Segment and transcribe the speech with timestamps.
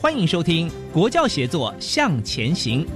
[0.00, 2.86] 欢迎收听《国教协作向前行》。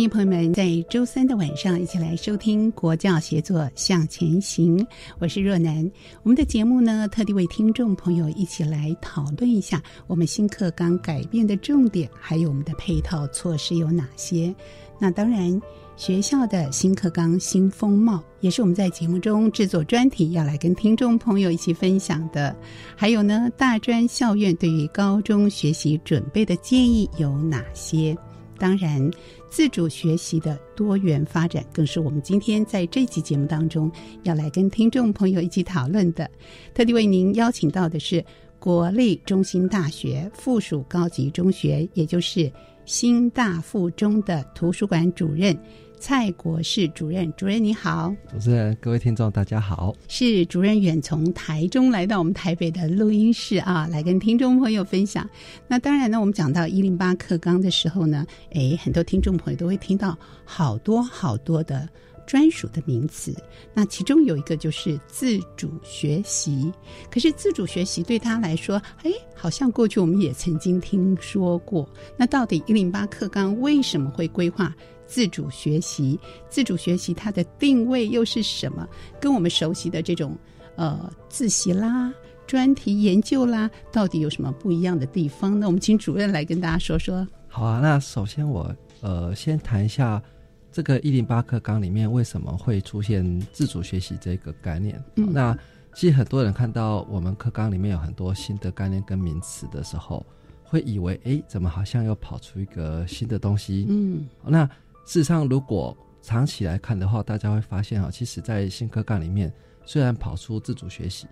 [0.00, 4.82] 欢迎朋友们在周三的晚上一起来收听国教协作向前行。
[5.18, 5.92] 我是若楠。
[6.22, 14.54] 我们的节目呢，特地为听众朋友一起来讨论一下我们新课纲改变的重点，还有我们的配套措施有哪些。
[14.98, 15.60] 那当然，
[15.98, 22.56] 学校的新课纲新风貌，也是我们在节目中制作专题要来跟听众朋友一起分享的。
[22.96, 28.16] 还有呢，大专校院对于高中学习准备的建议有哪些？
[28.58, 29.10] 当然。
[29.50, 33.90] 自主学习的多元发展，更是我们今天在这期节目当中
[34.22, 36.30] 要来跟听众朋友一起讨论的。
[36.72, 38.24] 特地为您邀请到的是
[38.60, 42.50] 国立中心大学附属高级中学，也就是
[42.84, 45.54] 新大附中的图书馆主任。
[46.00, 55.28] 蔡国士主任，主任你好，主持人各位听众大家好，是主任远从台中来到我们台北的录音室啊，来跟听众朋友分享。
[55.68, 61.86] 那当然呢，我们讲到一零八课纲的时候呢，诶，很多听众朋友都会听到好多好多的
[62.26, 63.34] 专属的名词。
[63.74, 66.72] 那其中有一个就是自主学习，
[67.10, 71.86] 可是自主学习对他来说，诶，好像过去我们也曾经听说过。
[72.16, 74.74] 那到底一零八课纲为什么会规划？
[75.10, 76.16] 自主学习，
[76.48, 78.88] 自主学习它的定位又是什么？
[79.20, 80.38] 跟我们熟悉的这种
[80.76, 82.14] 呃自习啦、
[82.46, 85.58] 专题研究啦，到底有什么不一样的地方？
[85.58, 87.26] 那我们请主任来跟大家说说。
[87.48, 90.22] 好啊，那首先我呃先谈一下
[90.70, 95.02] 这个一零八课纲里面为什么会出现自主学习这个概念。
[95.16, 95.58] 嗯，那
[95.92, 100.24] 其实很多人看到我们课纲里面有很多新的概念跟名词的时候，
[100.62, 103.86] 会以为哎，怎么好像又跑出一个新的东西？
[103.88, 104.70] 嗯，那。
[105.04, 109.52] 事实上，如果长期来看的话，大家会发现啊，其实，在新课纲里面，
[109.84, 111.26] 虽然跑出自主学习，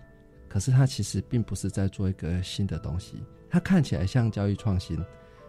[0.48, 3.22] 可是它其实并不是在做一个新的东西。
[3.50, 4.98] 它看起来像教育创新，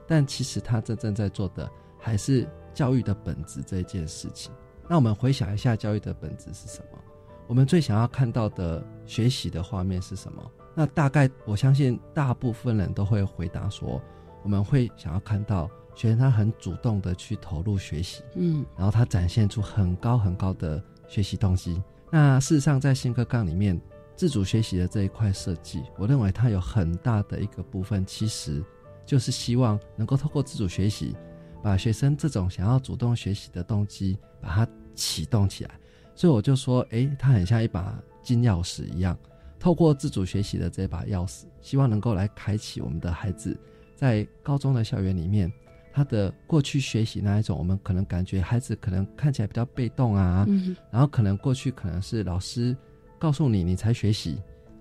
[0.07, 4.51] 但其实它真正在做的还是教育的本质这一件事情。
[4.87, 6.99] 那我们回想一下，教育的本质是什么？
[7.47, 10.51] 我们最想要看到的学习的画面是什么？
[10.75, 13.99] 那大概我相信大部分人都会回答说，
[14.43, 15.69] 我们会想要看到。
[15.99, 21.83] 学生他很主动的去投入学习，嗯，然后他展现出很高很高的学习动机。
[22.09, 23.77] 那事实上，在新课纲里面，
[24.15, 28.63] 自主学习的这一块设计，我认为它有很大的一个部分，其实
[29.05, 31.13] 就是希望能够透过自主学习，
[31.61, 35.71] 把学生这种想要主动学习的动机，把它启动起来。
[36.15, 39.19] 所以我就说，诶，它很像一把金钥匙一样，
[39.59, 43.59] 透过自主学习的这把钥匙，希望能够来开启我们的孩子
[43.97, 45.51] 在高中的校园里面。
[45.91, 50.45] 他的过去学习那一种，我们可能感觉孩子可能看起来比较被动啊，
[50.91, 52.77] 然后可能过去可能是老师
[53.17, 54.39] 告诉你你才学习，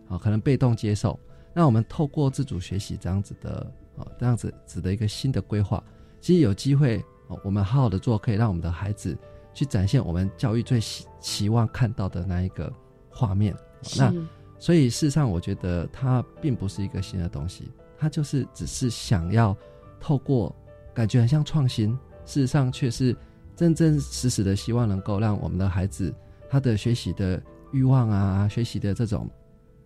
[0.08, 1.18] 啊，可能被动接受。
[1.54, 5.82] 那我们透过自主学习这样子的啊这样子子的一个新的规划，
[6.20, 7.02] 其实有机会
[7.42, 9.16] 我们好好的做，可以让我们的孩子
[9.54, 12.72] 去展现我们教育最希期望看到的那一个
[13.08, 13.56] 画面。
[13.96, 14.14] 那
[14.58, 19.56] 所以事实上，我觉得它并不是一个新的东西，它就是只是想要
[19.98, 20.54] 透过。
[20.98, 21.92] 感觉很像创新，
[22.26, 23.16] 事实上却是
[23.54, 26.12] 真真实实的希望能够让我们的孩子
[26.50, 27.40] 他的学习的
[27.70, 29.30] 欲望啊，学习的这种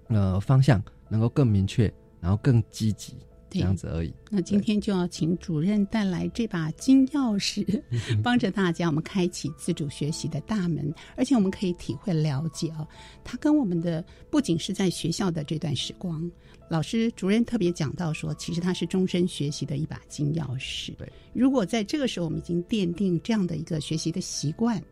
[0.08, 3.18] 呃方向能够更明确，然后更积极。
[3.60, 4.12] 这样子而已。
[4.30, 7.82] 那今天就要请主任带来这把金钥匙，
[8.22, 12.86] 帮着大家我们开启自主学习的大门，而且我们可以体会了解哦，
[13.22, 16.30] 它跟我们的不仅是在学校的这段时光，
[16.68, 20.94] 老师主任特别讲到说，其实它是终身学习的一把金钥匙。
[20.96, 24.82] 对，如果在这个时候我们已经奠定这样的一个学习的习惯，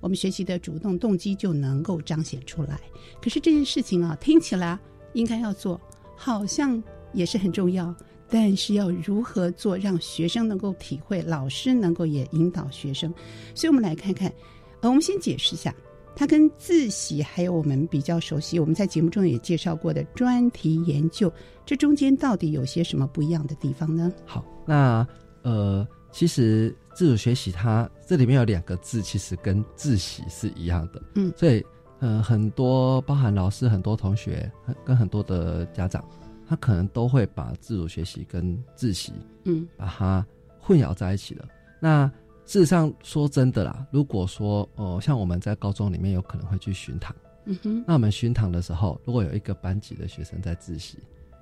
[0.00, 2.78] 我们学习的主动动机就能够彰显出来。
[3.22, 4.78] 可是这件事情啊，听起来
[5.14, 5.80] 应该要做，
[6.14, 6.82] 好像
[7.14, 7.94] 也是很重要。
[8.26, 13.12] 但是要如何做，让学生能够体会，老师能够也引导学生，
[13.54, 14.32] 所以我们来看看，
[14.80, 15.72] 呃，我们先解释一下，
[16.16, 21.30] 它跟自习还有我们比较熟悉，我们在节目中也介绍过的专题研究，
[21.66, 24.10] 这中间到底有些什么不一样的地方呢？
[24.24, 25.06] 好，那
[25.42, 31.64] 呃，其实自主学习它这里面有两个字，其实跟自习是一样的，嗯，所以
[32.00, 34.50] 呃，很多包含老师、很多同学
[34.84, 36.02] 跟很多的家长。
[36.46, 39.12] 他可能都会把自主学习跟自习，
[39.44, 40.26] 嗯，把它
[40.60, 41.48] 混淆在一起了。
[41.80, 42.06] 那
[42.46, 47.14] 事实上说真的啦，如果说哦，像我们在高中里面有可能会去巡堂，
[47.46, 50.98] 嗯哼，那我们巡堂的时候，如果有一个班级的学生在自习，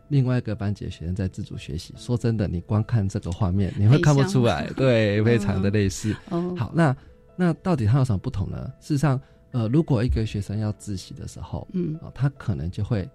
[0.09, 6.15] 另外一个班级的学生在自主学习，说真的，你光看这个画面，你会看不出来，对，非常的类似。
[6.31, 6.97] 哦，好，那
[7.35, 8.73] 那到底它有什么不同呢？
[8.81, 9.21] 事实上，
[9.51, 13.09] 呃，如果一个学生要自习的时候，嗯，啊，他可能就会。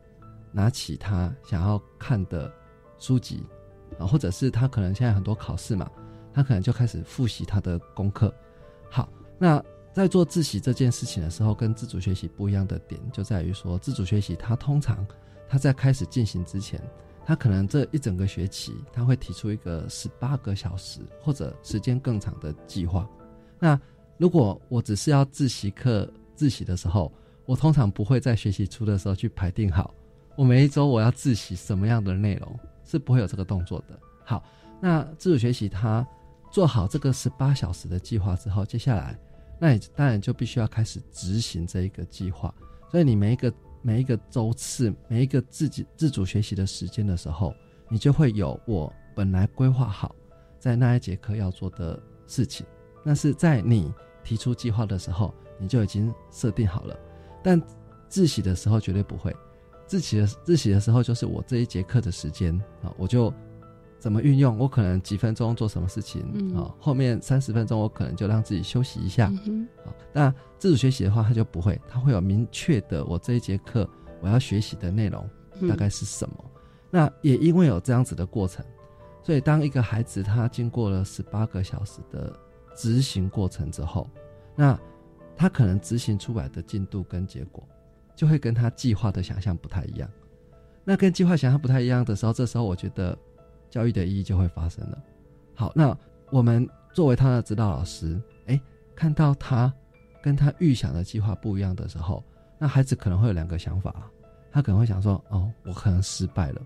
[0.58, 2.52] 拿起他想要看的
[2.98, 3.44] 书籍
[4.00, 5.88] 啊，或者是他可能现在很多考试嘛，
[6.34, 8.34] 他可能就开始复习他的功课。
[8.90, 9.08] 好，
[9.38, 9.64] 那
[9.94, 15.06] 在做自习这件事情的时候，跟自主学习不一样的点就在于说，自主学习他通常
[15.48, 16.82] 他在开始进行之前，
[17.24, 23.08] 他可能这一整个学期他会提出一个十八个小时或者时间更长的计划。
[23.60, 23.80] 那
[24.18, 27.14] 如果我只是要自习课自习的时候，
[27.46, 29.94] 我通常不会在学习初的时候去排定好。
[30.38, 34.00] 我每一周我要自习什么样的内容是不会有这个动作的。
[34.24, 34.44] 好，
[34.80, 36.08] 那自主学习它
[36.52, 39.20] 做好这个十八小时的计划之后，接下来
[39.60, 42.54] 那你当然就必须要开始执行这一个计划。
[42.92, 43.52] 所以你每一个
[43.82, 47.52] 每一个周次每一个自己自主学习的时间的时候，
[47.90, 50.16] 你就会有我本来规划好
[50.60, 52.64] 在那一节课要做的事情。
[53.04, 53.92] 那是在你
[54.24, 56.96] 提出计划的时候，你就已经设定好了。
[57.44, 57.60] 但
[58.08, 59.36] 自习的时候绝对不会。
[59.88, 62.54] 自习的自习的时候，就是我这一节课的时间
[62.84, 63.34] 啊，我就
[63.98, 64.58] 怎么运用。
[64.58, 66.22] 我可能几分钟做什么事情
[66.56, 69.32] 啊，后面三十分钟我可能就让自己休息一下。
[69.86, 73.90] 好，那自主学习的话，他就不会，他会有明确的我这一节课
[74.22, 75.28] 我要学习的内容
[75.70, 76.46] 大概是什么。
[76.92, 78.66] 那也因为有这样子的过程，
[79.24, 82.38] 所以当一个孩子他经过了十八个小时的
[82.76, 84.08] 执行过程之后，
[84.56, 84.78] 那
[85.36, 87.68] 他可能执行出来的进度跟结果。
[88.18, 90.10] 就会跟他计划的想象不太一样，
[90.84, 93.16] 那跟计划想象不太一样的时候，这时候我觉得
[93.70, 94.98] 教育的意义就会发生了。
[95.54, 95.96] 好，那
[96.32, 98.60] 我们作为他的指导老师，哎，
[98.96, 99.72] 看到他
[100.24, 102.24] 跟他预想的计划不一样的时候，
[102.58, 104.10] 那孩子可能会有两个想法，
[104.52, 106.62] 他可能会想说：“哦，我可能失败了。”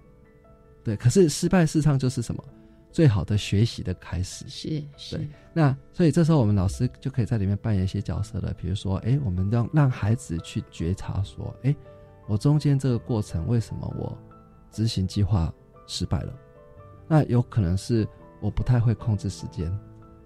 [0.85, 2.43] 对，可是失败事实上就是什么？
[2.91, 11.73] 最好的学习的开始是是，那所以这时候我们老师就可以在里面扮演一些角色了，比如说，哎，我们让让孩子去觉察说，哎，
[12.27, 14.17] 我中间这个过程为什么我
[14.71, 15.53] 执行计划
[15.87, 16.33] 失败了？
[17.07, 18.07] 那有可能是
[18.41, 19.71] 我不太会控制时间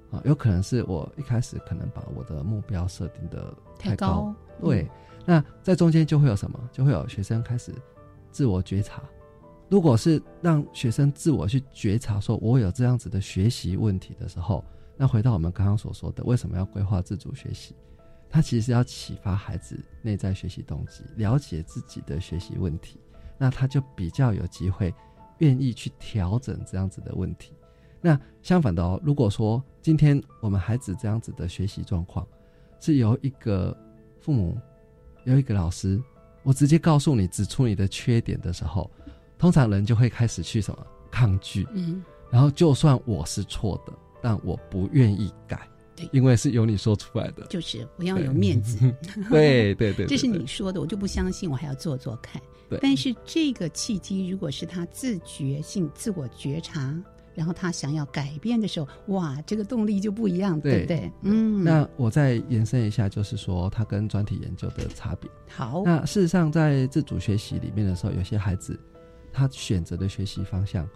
[0.10, 4.90] 啊，有可能是我一开始可能把我的目标设定的太高，对，
[5.24, 6.60] 那在中间就会有什么？
[6.72, 7.72] 就会有学生开始
[8.32, 9.04] 自我觉察。
[9.68, 14.64] 如果是让学生自我去觉察，说我有这样子的学习问题的时候，
[14.96, 17.76] 那回到我们刚刚所说的，为什么要规划自主学习？
[18.30, 23.00] 他其实要启发孩子内在学习动机，了解自己的学习问题，
[23.38, 24.94] 那他就比较有机会
[25.40, 27.54] 愿意去调整这样子的问题。
[28.02, 32.28] 那相反的哦，如果说今天我们孩子这样子的学习状况，
[32.80, 33.76] 是由一个
[34.22, 34.58] 父母，
[35.24, 36.00] 有一个老师，
[36.44, 38.92] 我直接告诉你指出你的缺点的时候。
[39.38, 48.78] 通常人就会开始去什么抗拒，嗯，然后就算我是错的，但我不愿意改，对，因为是由你说出来的，就是我要有面子，
[49.30, 49.74] 对。
[49.76, 52.42] 对对，这是你说的，我就不相信，我还要做做看。
[52.70, 56.96] 对，但是这个契机，如果是他自觉性、自我觉察，
[57.36, 60.82] 然后他想要改变的时候，哇，这个动力就不一样，对。
[60.82, 61.12] 不对？
[61.22, 65.30] 嗯，那我再延伸一下，就是说他跟专题研究的差别。
[65.48, 68.80] 好，那事实上在自主学习里面的时候，有些孩子。
[69.36, 70.90] 他选择的学习方向，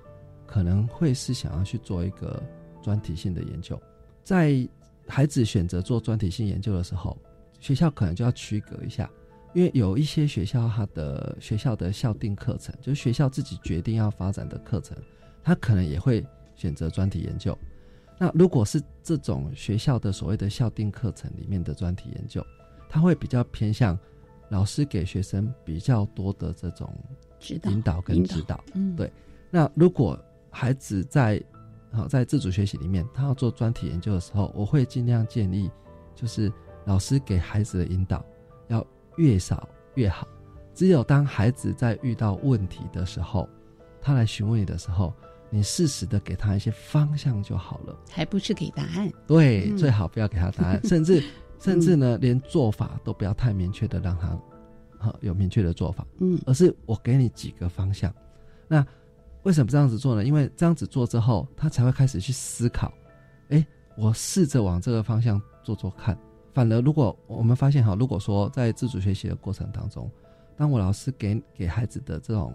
[0.48, 2.41] 可能会是想要去做一个
[2.81, 3.79] 专题性的研究。
[4.24, 4.65] 在
[5.08, 7.17] 孩子选择做专题性研究的时候，
[7.60, 9.12] 学校可能就要区隔一下，
[9.53, 14.98] 因为有一些学校，它的学校的校定课程，就是学校自己决定要发展的课程，
[15.43, 17.58] 他可能也会选择专题研究。
[18.17, 22.41] 那如果是这种学校的所谓的校定课程里面的专题研究，
[22.88, 24.00] 他会比较偏向
[24.48, 26.93] 老师给学生比较多的这种
[27.65, 28.63] 引导跟指导。
[28.74, 29.12] 嗯，对。
[29.50, 30.19] 那如果
[30.50, 31.41] 孩子在
[31.91, 35.69] 好在自主学习里面，他要做专题研究的时候，我会尽量建议，
[36.15, 36.51] 就是
[36.86, 38.24] 老师给孩子的引导
[38.67, 38.86] 要
[39.17, 40.27] 越少越好。
[40.74, 43.50] 只有当孩子在遇到问题的时候，
[44.01, 45.13] 他来询问你的时候。
[45.51, 49.12] 你适时的给他一些方向就好了，还不是给答案。
[49.25, 51.24] 对，最好不要给他答案，甚至
[51.60, 54.39] 甚至呢，连做法都不要太明确的让他，
[55.00, 56.06] 好有明确的做法。
[56.20, 58.13] 嗯，而是我给你几个方向。
[58.68, 58.86] 那
[59.44, 60.24] 为什么这样子做呢？
[60.24, 62.94] 因为这样子做之后，他才会开始去思考。
[63.48, 63.65] 哎，
[63.98, 66.15] 我试着往这个方向做做看。
[66.53, 70.12] 反而，如果我们发现哈，如果说在自主学习的过程当中，
[70.58, 72.53] 当我老师给给孩子的这种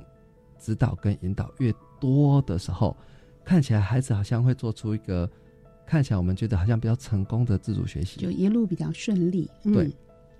[0.58, 2.94] 指导跟引导越多的时候，
[3.44, 5.28] 看起来孩子好像会做出一个
[5.86, 9.50] 看起来我们觉得好像比较成功的自主学习，就一路比较顺利。
[9.62, 9.90] 对，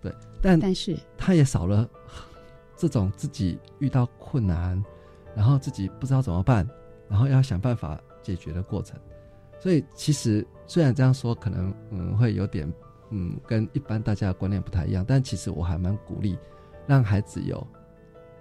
[0.05, 1.89] 对，但但是他也少了
[2.77, 4.81] 这种自己遇到困难，
[5.35, 6.69] 然后自己不知道怎么办，
[7.09, 9.01] 然后要想办法解决的过程。
[9.59, 12.71] 所以其实虽然这样说可能嗯会有点
[13.09, 16.39] 嗯跟一般大家的观念不太一样，但其实我还蛮鼓励
[16.87, 17.67] 让孩子有。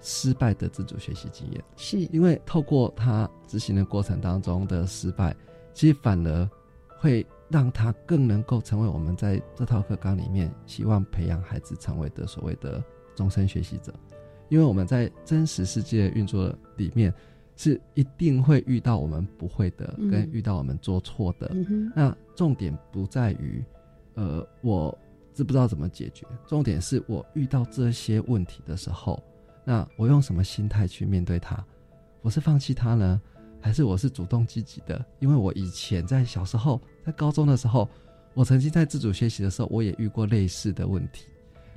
[0.06, 5.34] 失败的自主学习经验，是因为透过他执行的过程当中的失败，
[5.74, 6.50] 其实反而
[7.00, 12.84] 会让他更能够成为我们在这套课纲里面希望培养孩子成为的所谓的
[13.14, 13.94] 终身学习者。
[14.50, 17.14] 因为我们在真实世界运作里面，
[17.56, 21.56] 是一定会遇到我们不会的，跟遇到我们做错的。
[21.96, 23.64] 那重点不在于，
[24.16, 24.98] 呃，我
[25.32, 29.22] 知不知道怎么解决，重点是我遇到这些问题的时候。
[29.64, 31.64] 那我用什么心态去面对它？
[32.22, 33.22] 我是放弃它呢，
[33.64, 35.04] 还是我是主动积极的？
[35.20, 37.90] 因为我以前在小时候，在高中的时候，
[38.34, 41.28] 我曾经在自主学习的时候，我也遇过类似的问题。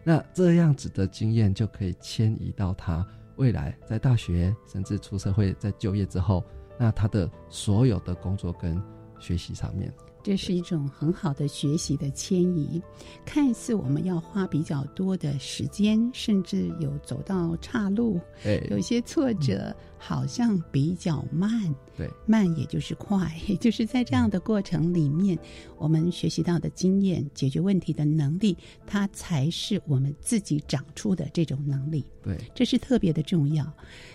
[0.03, 6.45] 那这样子的经验就可以迁移到他未来在大学，甚至出社会，在就业之后，
[6.77, 8.83] 那他的所有的工作跟
[9.21, 9.93] 学习上面。
[10.27, 12.83] 这是一种很好的学习的迁移，
[13.25, 18.21] 看似我们要花比较多的时间，甚至有走到岔路，
[18.69, 19.73] 有些挫折。
[19.99, 25.37] 好像比较慢，对，慢也就是快，也 就是在这样的过程里面，
[25.79, 28.57] 我们学习到的经验、解决问题的能力，
[28.87, 32.05] 它才是我们自己长出的这种能力。
[32.23, 33.67] 对，这是特别的重要。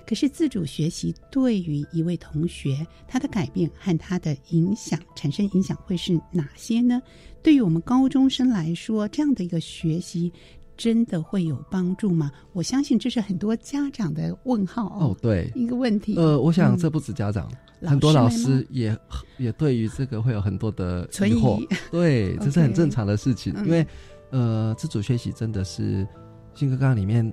[0.05, 7.01] 可是自主学习对于一位同学，他的改变和他的影响，产生影响会是哪些呢？
[7.43, 10.31] 对于我们高中生来说，这样的一个学习。
[10.77, 12.31] 真的会有帮助吗？
[12.53, 15.15] 我相信这是很多家长的问号哦。
[15.21, 16.15] 对，一个问题。
[16.15, 17.47] 呃，我想这不止家长，
[17.83, 18.97] 很多老师也
[19.37, 21.63] 也对于这个会有很多的疑惑。
[21.91, 23.53] 对，这是很正常的事情。
[23.63, 23.85] 因为
[24.31, 26.07] 呃，自主学习真的是
[26.55, 27.31] 新课纲里面，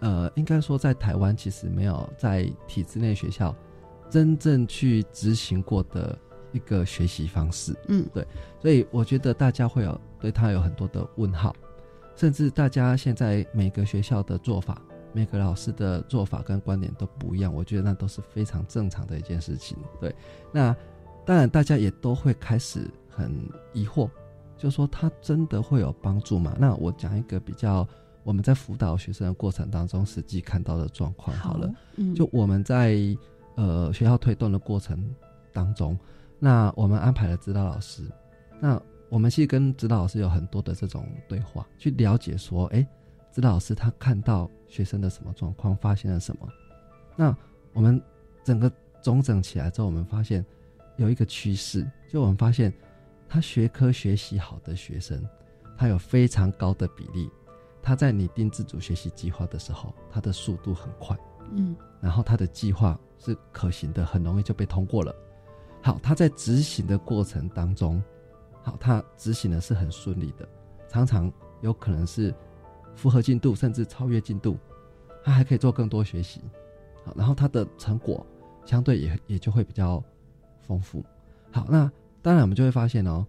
[0.00, 3.56] 呃，应该说在台湾其实没有在体制内学校
[4.10, 6.18] 真正去执行过的
[6.52, 7.74] 一个学习方式。
[7.88, 8.26] 嗯，对，
[8.60, 11.54] 所以我觉得大家会有对他有很多的问号。
[12.16, 14.82] 甚至大家现在每个学校的做法，
[15.14, 19.76] 每个老师的做法跟观点都不一样，我觉得那都是非常正常的一件事情。
[19.98, 20.14] 对，
[20.52, 20.76] 那
[21.24, 23.32] 当然大家也都会开始很
[23.72, 24.10] 疑惑，
[24.58, 26.54] 就说他真的会有帮助吗？
[26.58, 27.88] 那我讲一个比较
[28.22, 32.98] 我们在辅导学生的过程当中实际看到的状况好了，嗯就我们在
[33.54, 35.02] 呃学校推动的过程
[35.54, 35.98] 当中，
[36.40, 38.02] 那我们安排了指导老师，
[38.60, 38.80] 那。
[39.10, 42.86] 我们其实跟指导老师有很多的这种对话，去了解说，哎，
[43.32, 46.48] 指导老师他看到学生的什么状况，发现了什么？
[47.16, 47.36] 那
[47.72, 48.00] 我们
[48.44, 48.70] 整个
[49.02, 50.46] 总整起来之后，我们发现
[50.94, 52.72] 有一个趋势，就我们发现
[53.28, 55.20] 他学科学习好的学生，
[55.76, 57.28] 他有非常高的比例，
[57.82, 61.18] 他在拟定自主学习计划的时候，他的速度很快，
[61.50, 65.12] 嗯，然后他的计划是可行的，很容易就被通过了。
[65.82, 68.02] 好，他在执行的过程当中。
[68.62, 70.46] 好，他执行的是很顺利的，
[70.86, 71.32] 常常
[71.62, 72.34] 有可能是
[72.94, 74.58] 符合进度，甚至超越进度，
[75.24, 76.42] 他还可以做更多学习。
[77.04, 78.26] 好，然后他的成果
[78.66, 80.04] 相对也也就会比较
[80.60, 81.02] 丰富。
[81.50, 83.26] 好，那当然我们就会发现哦，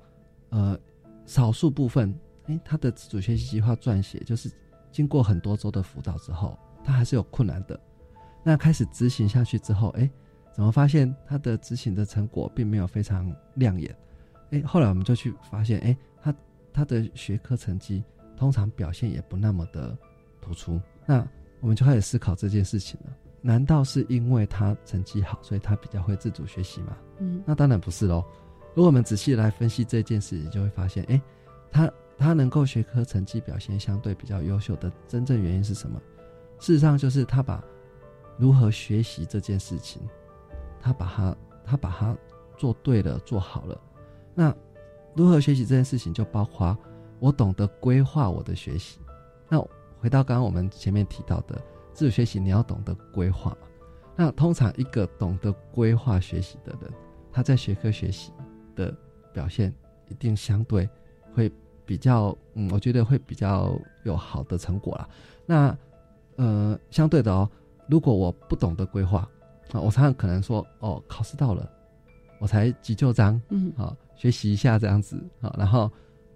[0.50, 0.78] 呃，
[1.26, 2.14] 少数部分，
[2.48, 4.52] 哎，他的自主学习计划撰写，就是
[4.92, 7.80] 经过很多周的辅导之后，他还是有困难的。
[8.44, 10.12] 那开始执行下去之后，哎，
[10.54, 13.96] 怎么发现他的执行的成果并没有非常亮眼？
[14.52, 16.34] 哎，后来我们就去发现，哎，他
[16.74, 18.04] 他的学科成绩
[18.36, 19.98] 通常表现也不那么的
[20.42, 20.80] 突出。
[21.06, 21.26] 那
[21.62, 23.16] 我们就开始思考这件事情了。
[23.42, 26.98] 难道是因为他成绩好，所以他比较会自主学习吗？
[27.20, 28.24] 嗯，那当然不是喽。
[28.76, 31.20] 如果我们仔细来分析这件事情，就会发现，哎，
[31.72, 36.00] 他他能够学科成绩表现相对比较优秀的真正原因是什么？
[36.60, 37.64] 事实上，就是他把
[38.38, 40.02] 如何学习这件事情，
[40.82, 42.18] 他把它他把它
[42.58, 43.80] 做对了，做好了。
[44.34, 44.54] 那
[45.16, 46.78] 如何学习这件事情，就包括
[47.20, 49.00] 我懂得规划我的学习。
[49.48, 49.60] 那
[50.00, 51.62] 回到刚刚我们前面提到的
[51.94, 53.68] 自主学习，你要懂得规划嘛？
[54.16, 56.92] 那通常一个懂得规划学习的人，
[57.32, 58.32] 他在学科学习。
[58.74, 58.96] 的
[59.34, 59.74] 表现
[60.08, 60.90] 一定相对
[61.36, 61.52] 会
[61.86, 65.10] 比较，嗯，我觉得会比较有好的成果啦。
[65.46, 65.78] 那
[66.38, 67.50] 呃，相对的哦，
[67.90, 69.30] 如果我不懂得规划，
[69.80, 71.70] 我常常可能说哦，考试到了，
[72.40, 75.90] 我才急救章，嗯，啊，学习一下这样子啊，然后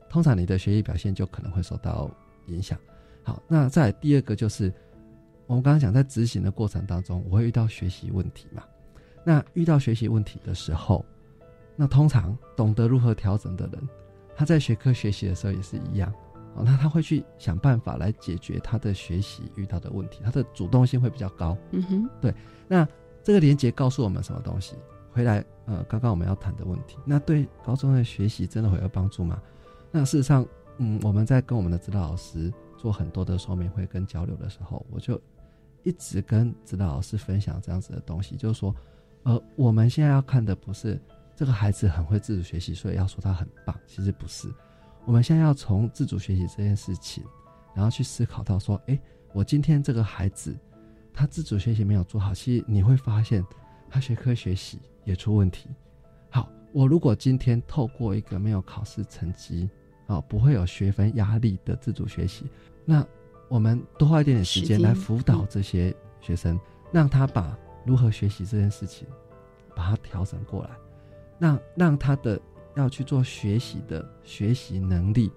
[0.10, 2.10] 通常你的学习表现就可能会受到
[2.48, 2.78] 影响。
[3.24, 4.72] 好，那再第二个就是
[5.48, 8.64] 我们刚刚讲在执行的过程当中，我会遇到学习问题嘛？
[9.24, 11.04] 那遇到学习问题的时候。
[11.78, 13.90] 那通常懂得如何调整的人，
[14.34, 16.10] 他在学科学习的时候也是一样，
[16.54, 21.58] 哦，那他会去想办法来解决他的学习遇到的问题，他的主动性会比较高。
[21.72, 22.34] 嗯哼，对。
[22.66, 22.88] 那
[23.26, 24.76] 这个连接告诉我们什么东西？
[25.12, 29.42] 回来，呃，刚刚我们要谈的问题，那对高中的学习真的会有帮助吗？
[29.92, 30.46] 那事实上，
[30.78, 35.20] 嗯，我们在跟我们的指导老师做很多的说明会跟交流的时候，我就
[35.82, 38.76] 一直跟指导老师分享这样子的东西，就是说，
[39.24, 41.02] 呃，我们现在要看的不是。
[41.38, 43.78] 这个孩子很会自主学习，所以要说他很棒。
[43.86, 44.48] 其实不是，
[45.04, 47.22] 我们现在要从自主学习这件事情，
[47.74, 48.98] 然后去思考到说，哎，
[49.34, 50.56] 我今天这个孩子，
[51.16, 53.44] 他自主学习没有做好，其实你会发现
[53.90, 55.70] 他学科学习也出问题。
[56.30, 59.70] 好，我如果今天透过一个没有考试成绩，
[60.08, 62.46] 啊，不会有学分压力的自主学习，
[62.84, 63.06] 那
[63.48, 66.60] 我们多花一点点时间来辅导这些学生，
[66.92, 69.08] 让他把如何学习这件事情，
[69.76, 70.70] 把它调整过来。
[71.38, 72.40] 让让他的
[72.76, 75.32] 要去做学习的学习能力，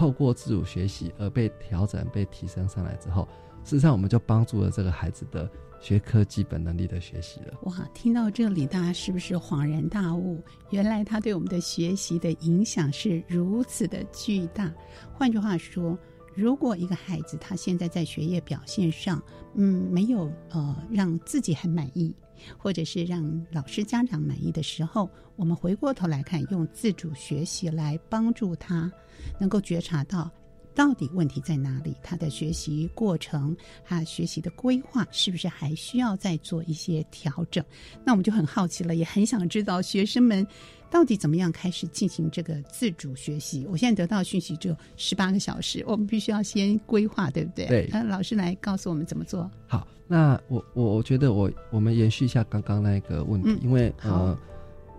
[0.00, 3.28] 透过自主学习而被调整、被提升上来之后，
[3.62, 5.46] 事实上我们就帮助了这个孩子的
[5.78, 7.52] 学科基本能力的学习了。
[7.64, 10.42] 哇，听到这里，大家是不是恍然大悟？
[10.70, 14.72] 原来他对我们的学习的影响是如此的巨大。
[15.12, 15.98] 换句话说，
[16.34, 22.10] 如果一个孩子他现在在学业表现上，嗯，没有呃让自己很满意。
[22.58, 28.90] 或者是让老师、家长满意的时候，我们回过头来看，用自主学习来帮助他，
[29.38, 30.30] 能够觉察到
[30.74, 37.64] 到底问题在哪里，他的学习过程、他学习的规划是不是还需要再做一些调整？
[38.04, 40.46] 那我们就很好奇了，也很想知道学生们。
[40.90, 43.66] 到底怎么样开始进行这个自主学习？
[43.70, 47.66] 我现在得到讯息只有十八个小时，我们必须要先规划，对不对？
[47.66, 47.88] 对。
[47.92, 49.48] 那老师来告诉我们怎么做。
[49.68, 54.36] 好，那我我我觉得我我们延续一下刚刚那个问题，因为呃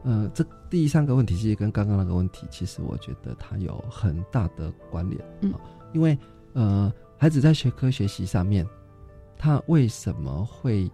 [0.03, 5.21] 呃，这第三个问题其实跟刚刚那个问题，其实我觉得它有很大的关联。
[5.41, 5.53] 嗯。
[5.93, 6.17] 因为
[6.53, 8.65] 呃，孩子在学科学习上面，
[9.37, 10.89] 他为什么会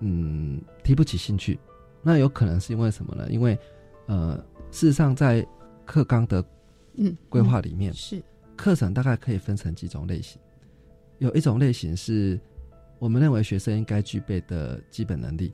[0.00, 1.58] 嗯提不起兴趣？
[2.02, 3.28] 那有可能是因为什么呢？
[3.30, 3.56] 因为
[4.08, 4.36] 呃，
[4.70, 5.46] 事实上，在
[5.84, 6.42] 课纲的
[6.94, 8.22] 嗯规划里面，是
[8.56, 10.40] 课程大概可以分成几种类型。
[11.18, 12.40] 有一种类型是
[12.98, 15.52] 我们认为学生应该具备的基本能力。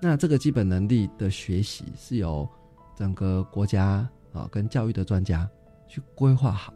[0.00, 2.48] 那这个基本能力的学习是由
[2.96, 5.46] 整个国家啊跟教育的专家
[5.86, 6.72] 去规划好，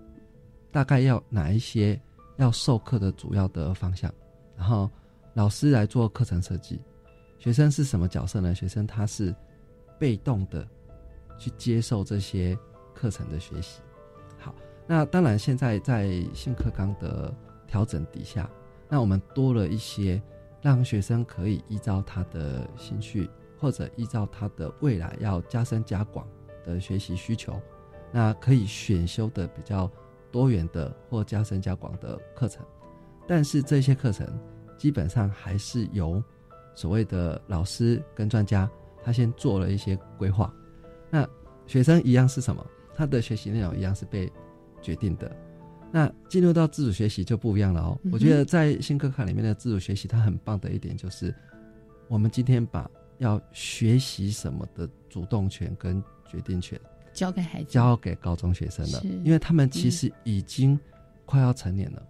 [0.70, 1.98] 大概要哪一些
[2.36, 4.12] 要授课的主要的方向，
[4.58, 4.90] 然后
[5.32, 6.78] 老师来做课程设计。
[7.38, 8.54] 学生是什么角色呢？
[8.54, 9.34] 学生他是
[9.98, 10.68] 被动的。
[11.38, 12.56] 去接受这些
[12.94, 13.80] 课程的学习，
[14.38, 14.54] 好，
[14.86, 17.34] 那当然现在在新课纲的
[17.66, 18.48] 调整底下，
[18.88, 20.22] 那我们多了一些
[20.62, 26.26] 让学生可以依照他的兴趣或者依照他的未来要加深加广
[26.64, 27.60] 的学习需求，
[28.12, 29.90] 那可以选修的比较
[30.30, 32.64] 多元的或加深加广的课程，
[33.26, 34.26] 但是这些课程
[34.78, 36.22] 基本上还是由
[36.74, 38.70] 所谓的老师跟专家
[39.02, 40.52] 他先做了一些规划。
[41.14, 41.24] 那
[41.64, 42.66] 学生一样是什么？
[42.96, 44.28] 他的学习内容一样是被
[44.82, 45.30] 决定的。
[45.92, 47.96] 那进入到自主学习就不一样了哦。
[48.10, 51.32] 我觉得在新课卡里面的自主学习，它很棒的一点就是，
[52.08, 56.76] 我们今天把要学习什么的主动权跟决定权
[57.12, 60.76] 交给孩子，交给高中学生了，因为他们其实已经
[61.24, 62.02] 快要成年了。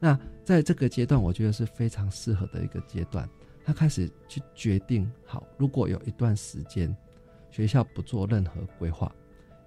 [0.00, 3.28] 那在这个阶段，我觉得是非常适合的一个阶段。
[3.64, 6.92] 他开始去决定好，如果有一段时间。
[7.56, 9.10] 学校不做任何规划，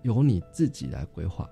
[0.04, 1.50] 由你自己来规划。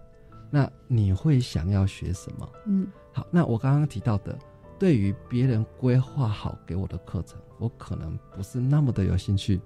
[0.52, 2.48] 那你会想要学什么？
[2.68, 3.26] 嗯，好。
[3.32, 4.38] 那我刚刚提到的
[4.78, 9.60] 对于别人规划好给我的课程，我可能不是那么的有兴趣，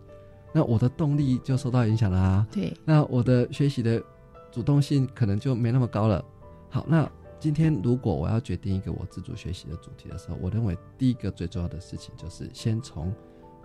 [0.53, 2.47] 那我的动力就受到影响啦啊。
[2.49, 4.01] 对，那我的学习的
[4.49, 6.23] 主动性可能就没那么高了。
[6.69, 13.13] 好，那今天如果我要决定一个我自主学习的主题的时候，我认为第一个最重要的事情就是先从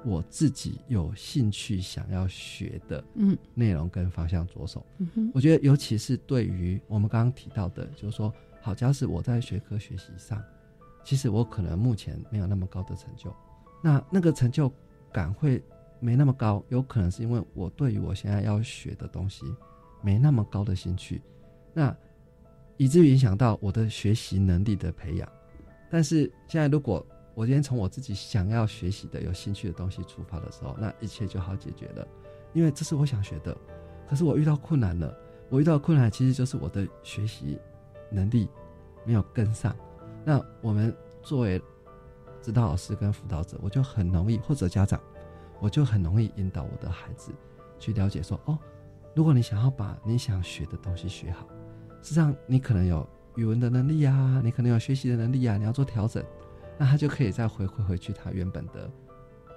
[0.05, 4.85] 我自己有兴趣想要学的嗯内容跟方向着手。
[4.99, 10.43] 嗯哼，我觉得，尤其是对于我们刚刚提到的，就是说，好，假使我在学科学习上，
[11.05, 13.35] 其实我可能目前没有那么高的成就，
[13.83, 14.73] 那那个成就
[15.13, 15.63] 感会
[16.01, 19.45] 没那么高，有可能是因为我对于我现在要学的东西
[20.03, 21.21] 没那么高的兴趣，
[21.73, 21.97] 那
[22.77, 25.29] 以至于影响到我的学习能力的培养。
[25.89, 27.05] 但是现在，如果
[27.37, 32.09] 我今天从我自己想要学习的、有兴趣的东西出发的时候，那一切就好解决了，
[32.55, 33.55] 因为这是我想学的。
[34.09, 35.15] 可是我遇到困难了，
[35.51, 37.59] 我遇到困难其实就是我的学习
[38.11, 38.49] 能力
[39.05, 39.77] 没有跟上。
[40.25, 41.61] 那我们作为
[42.41, 44.99] 指导老师跟辅导者，我就很容易，或者家长，
[45.61, 47.33] 我就很容易引导我的孩子
[47.79, 48.59] 去了解说，哦，
[49.15, 51.47] 如果你想要把你想学的东西学好，
[52.01, 56.25] 实际上你可能有语文的能力啊，你可能有学习的能力啊，你要做调整，
[56.79, 58.91] 那他就可以再回馈回去他原本的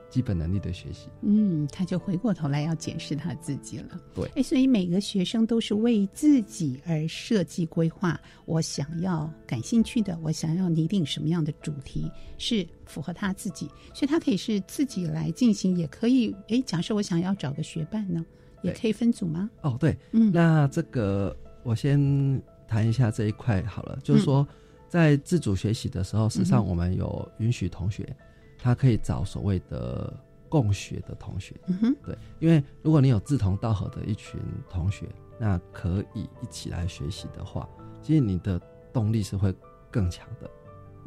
[0.10, 1.08] 基本能力的学习。
[1.21, 3.99] 嗯，他就回过头来要检视他自己了。
[4.13, 8.19] 对哎，所以每个学生都是为自己而设计规划。
[8.45, 16.36] 我想要感兴趣的，我想要拟定什么样的主题是符合他自己，所以他可以是自己来进行，也可以。
[16.47, 18.25] 哎，假设我想要找个学伴呢，
[18.63, 19.47] 也可以分组吗？
[19.62, 24.47] 哦，对，嗯，那这个我先谈一下这一块好了，就是说，
[24.89, 28.13] 在自主学习的时候，事实上我们有允许同学，
[28.58, 30.12] 他可以找所谓的
[30.49, 35.08] 共学的同学，嗯哼，对，因为如果你有志同道合的一群同学，
[35.39, 37.69] 那可以一起来学习的话，
[38.02, 38.60] 其实你的
[38.91, 39.54] 动力是会
[39.91, 40.49] 更强的，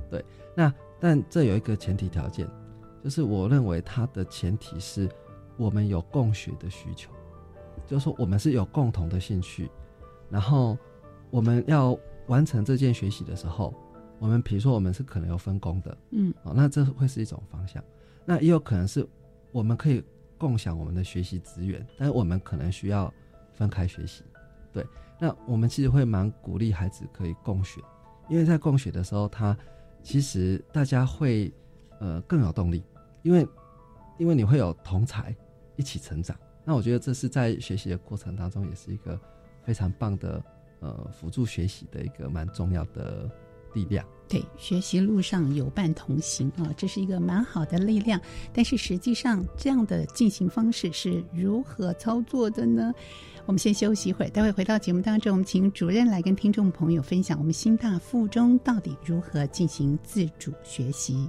[0.09, 0.25] 对。
[0.55, 2.49] 那但这有一个前提条件，
[3.03, 5.09] 就是我认为它的前提是
[5.57, 7.11] 我们有共学的需求，
[7.85, 9.69] 就是说我们是有共同的兴趣，
[10.31, 10.79] 然后
[11.31, 13.75] 我们要完成这件学习的时候，
[14.19, 17.83] 我们比如说我们是可能有分工的，嗯，哦，那这会是一种方向。
[18.25, 19.07] 那也有可能是
[19.51, 20.03] 我们可以
[20.39, 23.13] 共享我们的学习资源，但是我们可能需要
[23.53, 24.23] 分开学习。
[24.73, 24.87] 对，
[25.19, 27.81] 那我们其实会蛮鼓励孩子可以共学，
[28.29, 29.57] 因为在共学的时候，他
[30.03, 31.53] 其实大家会
[31.99, 32.83] 呃更有动力，
[33.23, 33.47] 因为
[34.19, 35.35] 因为你会有同才
[35.77, 36.37] 一起成长。
[36.65, 39.21] 那我觉得这是在学习的过程当中，也是一个
[39.65, 40.41] 非常棒的
[40.83, 43.31] 呃辅助学习的一个蛮重要的
[43.73, 44.05] 力量。
[44.29, 48.21] 对，学习路上有伴同行啊，这是一个蛮好的力量。
[48.53, 52.93] 但是实际上，这样的进行方式是如何操作的呢？
[53.45, 61.29] 我们先休息一会儿，待会回到节目当中，我们请主任来跟听众朋友分享我们新大附中到底如何进行自主学习。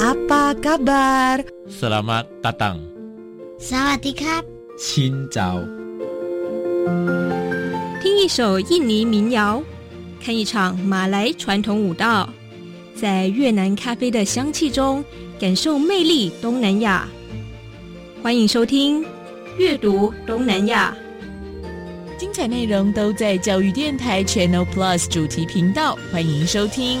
[0.00, 1.44] Apa kabar?
[1.68, 2.80] Selamat datang.
[3.60, 4.16] Sawadee
[4.80, 5.60] 新早。
[8.00, 9.62] 听一首印尼民谣，
[10.16, 12.26] 看一场马来传统舞蹈，
[12.96, 15.04] 在越南咖啡的香气中，
[15.38, 17.06] 感受魅力东南亚。
[18.22, 19.04] 欢迎收听
[19.58, 20.96] 《阅读东南亚》，
[22.18, 27.00] 精彩内容都在教育电台 Channel Plus 主题频道，欢迎收听。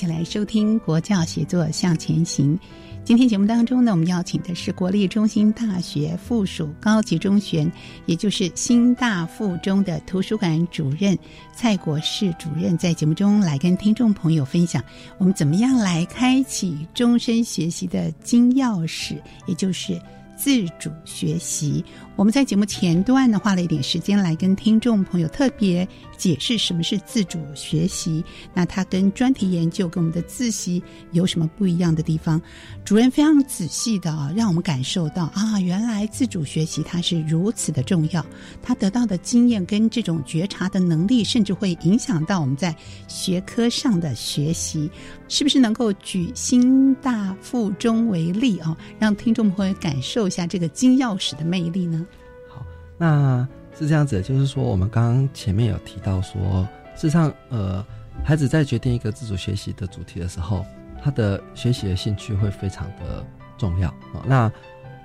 [0.00, 2.58] 一起来收听国教写作向前行。
[3.04, 7.70] 今天节目当中呢，我们邀请的是国立中心大学附属高级中学，
[8.06, 11.18] 也就是新大附中的图书馆主任
[11.54, 14.82] 蔡国士主任，在节目中来跟听众朋友分享，
[15.18, 20.00] 我们怎么样来开启终身学习的金钥匙，也就是
[20.40, 21.84] 自主学习。
[22.16, 28.24] 我们在节目前段呢，花了一点时间来跟听众朋友特别解释什么是自主学习。
[28.54, 32.40] 那它跟专题研究跟我们的自习有什么不一样的地方？
[32.86, 38.24] 主任非常仔细的啊，让我们感受到啊，原来自主学习它是如此的重要。
[38.62, 42.74] 他得到的经验跟这种觉察的能力，甚至会影响到我们在
[43.08, 44.90] 学科上的学习。
[45.30, 52.04] 是不是能够举新大附中为例啊，让听众朋友感受一下这个金钥匙的魅力呢？
[52.48, 52.66] 好
[52.98, 53.46] 那
[53.78, 56.66] 是这样子，就是说，我们刚刚前面有提到说，
[56.96, 57.82] 事实上，呃，
[58.24, 60.66] 孩子在决定一个自主学习的主题的时候，
[61.00, 63.24] 他的学习的兴趣会非常的
[63.56, 64.26] 重要啊。
[64.26, 64.52] 那，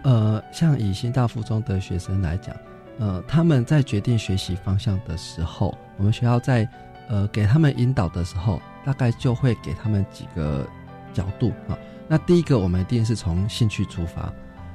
[0.03, 2.55] 呃，像以新大附中的学生来讲，
[2.97, 6.67] 呃，他们在决定学习方向的时候，我们学校在
[7.09, 10.65] 呃给他们引导的时候，大概就会给他们几个
[11.13, 11.77] 角度啊。
[12.07, 14.31] 那第一个，我们一定是从兴趣出发。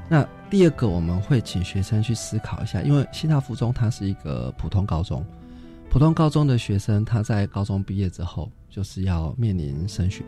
[0.09, 5.25] 那第二个，我们会请学生去思考一下，因为新大附中它是一个普通高中，
[5.89, 10.25] 普通高中的学生他在高中毕业之后就是要面临升学。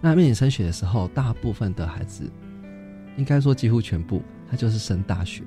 [0.00, 2.28] 那面临升学的时候，大部分的孩子，
[3.16, 5.44] 应该说几乎全部，他就是升大学。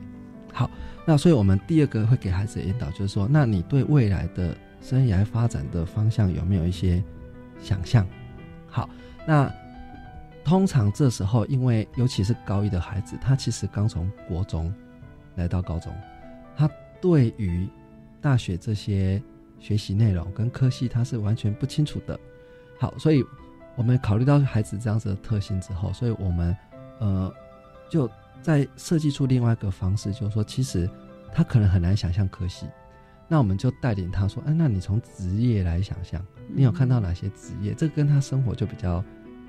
[0.53, 0.71] 好，
[1.05, 7.03] 那所以我们第二个会给孩子的引导，就是说，那你对未来的生涯发展的方向有没有一些
[7.61, 8.05] 想象？
[8.67, 8.89] 好，
[9.27, 9.51] 那。
[10.43, 14.71] 通常这时候，因为尤其是高一的孩子，他其实刚从国中
[15.33, 15.91] 来到高中，
[16.55, 16.69] 他
[17.01, 17.67] 对于
[18.21, 19.19] 大学这些
[19.59, 22.19] 学习内容跟科系，他是完全不清楚的。
[22.79, 23.25] 好，所以
[23.75, 26.55] 我们考虑到孩子这样子的特性之后，所以我们
[26.99, 27.33] 呃
[27.89, 28.07] 就
[28.43, 30.87] 在设计出另外一个方式，就是说，其实
[31.33, 32.67] 他可能很难想象科系，
[33.27, 37.73] 那我们就带领他说：“哎，那你从职业来想象，你有看到哪些职业？
[37.73, 39.03] 这跟他生活就比较。”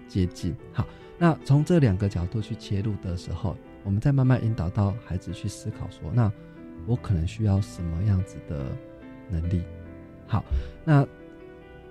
[0.08, 0.86] 接近好，
[1.18, 6.30] 那从这两个角度去切入的时候，我们再慢慢引导到孩子去思考说：那
[6.86, 8.66] 我可能需要什么样子的
[9.28, 9.64] 能力？
[10.28, 10.44] 好，
[10.84, 11.04] 那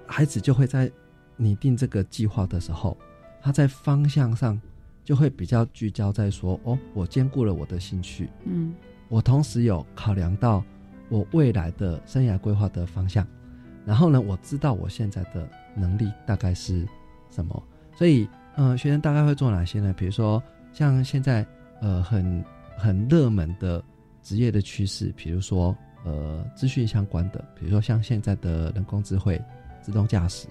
[0.07, 0.89] 孩子就会在
[1.35, 2.97] 拟定这个计划的时候，
[3.41, 4.57] 他在方向上
[5.03, 8.73] 就会比较聚焦在说：哦，我兼顾了我的兴趣，嗯，
[9.09, 10.63] 我同时有考量到
[11.09, 13.25] 我未来的生涯规划的方向，
[13.85, 16.87] 然后呢，我知道我现在的能力大概是
[17.29, 17.61] 什么，
[17.95, 19.93] 所以，呃，学生大概会做哪些呢？
[19.95, 20.41] 比如说，
[20.73, 21.45] 像现在，
[21.81, 22.43] 呃，很
[22.75, 23.83] 很热门的
[24.23, 29.39] 职业的趋势，比如说，呃，资讯相关的，比如说像现在的人工智慧、
[29.81, 30.47] 自动驾驶，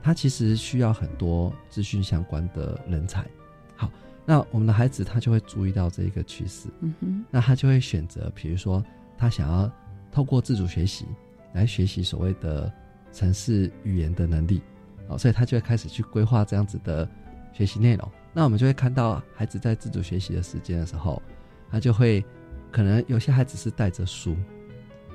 [0.00, 3.26] 它其实需要很多资讯相关的人才。
[3.74, 3.90] 好，
[4.24, 8.80] 那我们的孩子他就会注意到这一个趋势，嗯哼，那他就会选择，比如说
[9.16, 9.68] 他想要。
[10.10, 11.06] 透过自主学习
[11.52, 12.72] 来学习所谓的
[13.12, 14.60] 城市语言的能力，
[15.08, 17.08] 哦，所以他就会开始去规划这样子的
[17.52, 18.10] 学习内容。
[18.32, 21.22] 那我们就会看到孩子在自主学习的时间的时候，
[21.70, 22.24] 他就会
[22.70, 24.36] 可能有些孩子是带着书，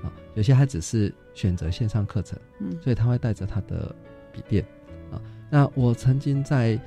[0.04, 3.96] 啊，有些孩子是选择线上课程，嗯，所以他会带着他的
[4.32, 4.66] 笔电，
[5.12, 6.80] 啊，那我曾经在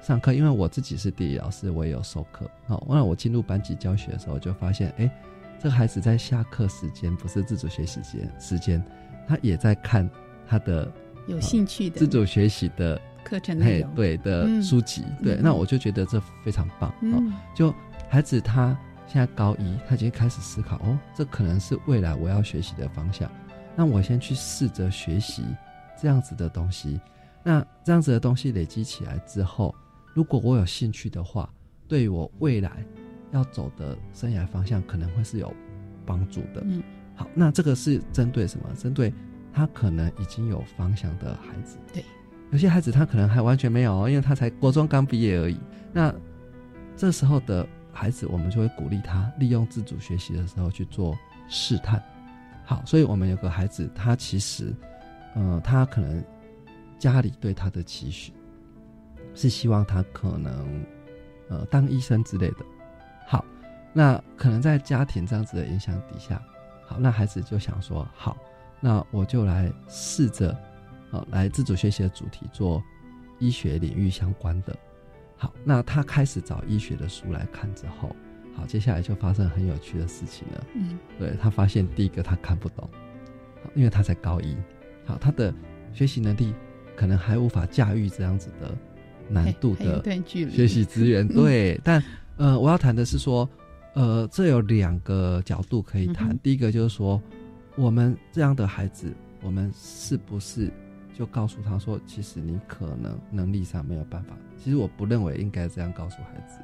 [0.00, 5.10] 上课，因为我自己是地理老师，我也有授课，哦，那我进入班级教学的时候就发现，哎。
[5.58, 8.84] 这个孩子在下课时间不是自主学习时间，时间
[9.26, 10.08] 他也在看
[10.46, 10.92] 他的
[11.26, 15.36] 有兴趣的自主学习的课程内容，对的书籍，对。
[15.42, 17.32] 那我就觉得这非常棒哦。
[17.54, 17.74] 就
[18.10, 23.30] 孩子他现在高一，他已经开始思考哦，这可能是未来我要学习的方向。
[23.74, 25.44] 那我先去试着学习
[26.00, 27.00] 这样子的东西。
[27.42, 29.74] 那这样子的东西累积起来之后，
[30.12, 31.48] 如果我有兴趣的话，
[31.88, 32.70] 对于我未来。
[33.34, 35.52] 要走的生涯方向可能会是有
[36.06, 36.62] 帮助的。
[36.64, 36.82] 嗯，
[37.14, 38.66] 好，那这个是针对什么？
[38.76, 39.12] 针对
[39.52, 41.76] 他可能已经有方向的孩子。
[41.92, 42.02] 对，
[42.52, 45.58] 有些孩子他可能还完全没有，因为他才国中刚毕业而已。
[45.92, 46.14] 那
[46.96, 51.16] 这时候的孩子，我们就会鼓励他利用自主学习的时候去做
[51.48, 52.02] 试探。
[52.64, 54.72] 好，所以我们有个孩子，他其实，
[55.34, 56.24] 呃，他可能
[56.98, 58.32] 家里对他的期许
[59.34, 60.84] 是希望他可能，
[61.48, 62.58] 呃，当医生之类的。
[63.94, 66.42] 好，那可能在家庭这样子的影响底下，
[66.84, 68.36] 好，那孩子就想说，好，
[68.80, 70.54] 那我就来试着，
[71.10, 72.82] 哦，来自主学习的主题做
[73.38, 74.76] 医学领域相关的。
[75.36, 78.14] 好，那他开始找医学的书来看之后，
[78.56, 80.64] 好，接下来就发生很有趣的事情了。
[80.74, 82.90] 嗯，对他发现第一个他看不懂，
[83.74, 84.56] 因为他在高一，
[85.06, 85.54] 好，他的
[85.92, 86.52] 学习能力
[86.96, 88.74] 可能还无法驾驭这样子的
[89.28, 90.02] 难度的
[90.50, 92.02] 学习资源，对，但。
[92.36, 93.48] 呃，我要谈的是说，
[93.94, 96.36] 呃，这有两个角度可以谈。
[96.40, 97.20] 第一个就是说，
[97.76, 100.70] 我们这样的孩子，我们是不是
[101.16, 104.34] 就告诉他说，其实你可能能力上没有办法。
[104.58, 106.58] 其实我不认为应该这样告诉孩子。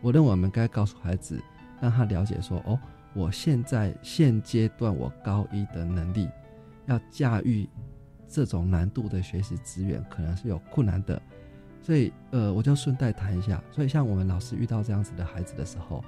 [0.00, 1.38] 我认为我们该告诉孩子，
[1.80, 2.78] 让他了解说，哦，
[3.12, 6.26] 我现在现阶段我高一的能力，
[6.86, 7.68] 要驾驭
[8.26, 11.20] 这种难度的学习资源，可能是有困难的。
[11.82, 13.62] 所以，呃，我就顺带谈一下。
[13.70, 16.02] 所以，像我们老师遇到这样子的孩子的时候，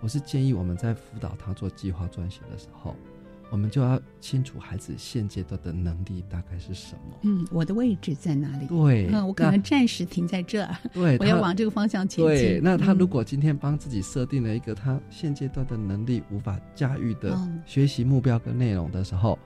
[0.00, 2.94] 我是建议我们在辅导他做计划撰写的时候，
[3.50, 7.00] 我们就要清楚孩子现阶段的能力大概是什么。
[7.22, 8.66] 嗯，我的位置在哪里？
[8.66, 10.76] 对，嗯，我可能暂时停在这儿。
[10.94, 12.26] 对，我要往这个方向前进。
[12.26, 19.38] 对，那他如果今天帮自己设定了一个他现阶段的能力无法驾驭的学习目标跟内容的时候，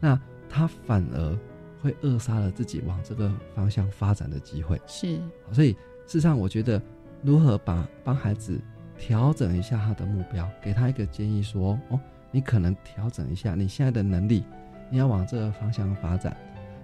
[0.00, 1.38] 那他反而。
[1.82, 4.80] 会扼杀了自己往这个方向发展的机会。
[4.88, 5.20] 是，
[5.52, 5.78] 所以事
[6.14, 6.82] 实上，我觉得
[7.22, 8.58] 如何把帮孩子
[8.98, 14.44] 调整一下他的目标，给他一个建议，说哦，你可能调整一下你现在的能力，
[14.90, 16.36] 你要往这个方向发展。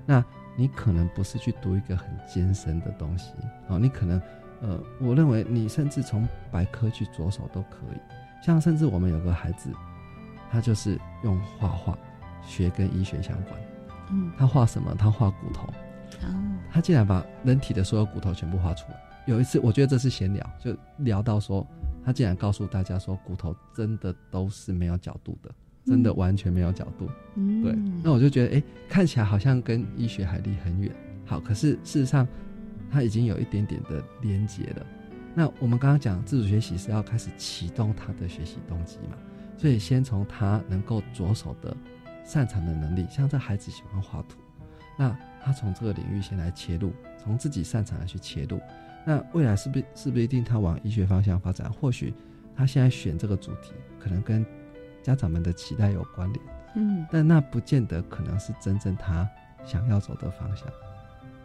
[0.05, 0.25] 那
[0.57, 3.33] 你可能不是去读一个很艰深的东西
[3.69, 4.21] 哦，你可能
[4.61, 8.45] 呃，我认为你甚至从百科去着手都可以。
[8.45, 9.71] 像甚至我们有个孩子，
[10.51, 11.97] 他就是用画画
[12.43, 13.55] 学跟医学相关。
[14.11, 14.95] 嗯他画什么？
[14.99, 15.69] 他画骨头。
[16.71, 18.97] 他竟然把人体的所有骨头全部画出来。
[19.27, 21.67] 有一次，我觉得这是闲聊，就聊到说，
[22.05, 27.07] 他竟然告诉大家说，骨头真的都是没有角度的，真的完全没有角度。
[27.63, 27.75] 对。
[28.03, 30.93] 那我就觉得，哎，看起来好像跟医学还离很远。
[31.25, 32.27] 好，可是事实上，
[32.91, 34.87] 他已经有一点点的连结了。
[35.35, 39.17] 那我们刚刚讲自主学习是要开始启动他的学习动机嘛？
[39.57, 41.77] 所以先从他能够着手的。
[42.25, 44.39] 擅长的能力，像这孩子喜欢画图，
[44.97, 48.61] 那他从这个领域先来切入，从自己擅长的去切入，
[49.07, 51.73] 那未来是不是是不是一定他往医学方向发展？
[51.73, 52.13] 或许
[52.55, 54.45] 他现在选这个主题，可能跟
[55.03, 56.47] 家长们的期待有关联，
[56.77, 59.29] 嗯，但那不见得可能是真正他
[59.65, 60.67] 想要走的方向。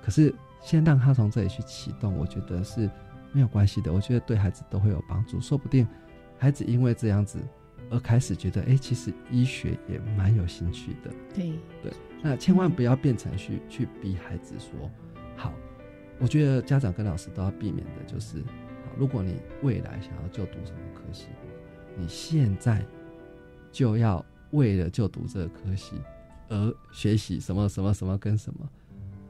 [0.03, 2.89] 可是先让他从这里去启动，我觉得是
[3.32, 3.91] 没有关系的。
[3.91, 5.88] 我觉得对孩子都会有帮助，说不定
[6.38, 7.39] 孩子因为这样子。
[7.89, 11.10] 而开始觉得，哎，其实医学也蛮有兴趣的。
[11.34, 14.91] 对对，那千万不要变成去去逼孩子说，
[15.38, 15.53] 好。
[16.20, 18.43] 我觉得家长跟老师都要避免的就是，
[18.97, 21.28] 如果你未来想要就读什么科系，
[21.95, 22.84] 你现在
[23.72, 25.95] 就要为了就读这个科系
[26.49, 28.59] 而学习什么什么什么跟什么。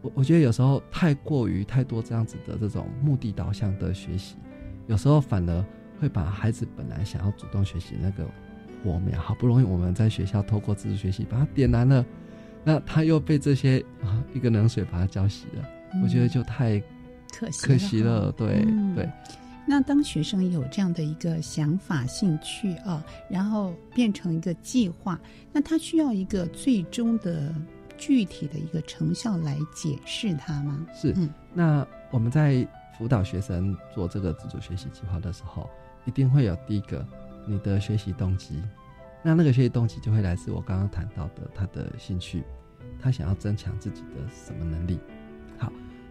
[0.01, 4.37] 我我觉得有时候太过于太多这样子的这种目的导向的学习，
[4.85, 5.65] 有时候反而
[5.99, 8.23] 会把孩子本来想要主动学习那个
[8.83, 12.05] 火苗，好不容易我们在学校透过自主学习把它点燃了，
[12.63, 15.67] 那他又被这些啊一个冷水把它浇熄了，
[16.03, 16.79] 我觉得就太
[17.31, 18.31] 可惜可惜了。
[18.31, 18.65] 对
[18.95, 19.09] 对。
[19.65, 25.19] 那当学生有这样的一个想法、兴趣啊，然后变成一个计划，
[25.51, 27.53] 那他需要一个最终的。
[27.99, 30.85] 具体的一个成效来解释它吗？
[30.93, 31.15] 是，
[31.51, 32.63] 那我们在
[32.95, 35.67] 辅导学生做这个自主学习计划的时候，
[36.05, 37.03] 一定会有第一个
[37.47, 38.61] 你的学习动机，
[39.23, 42.43] 那那个学习动机就会来自我刚刚谈到的他的兴趣，
[43.01, 44.99] 他想要增强自己的什么能力。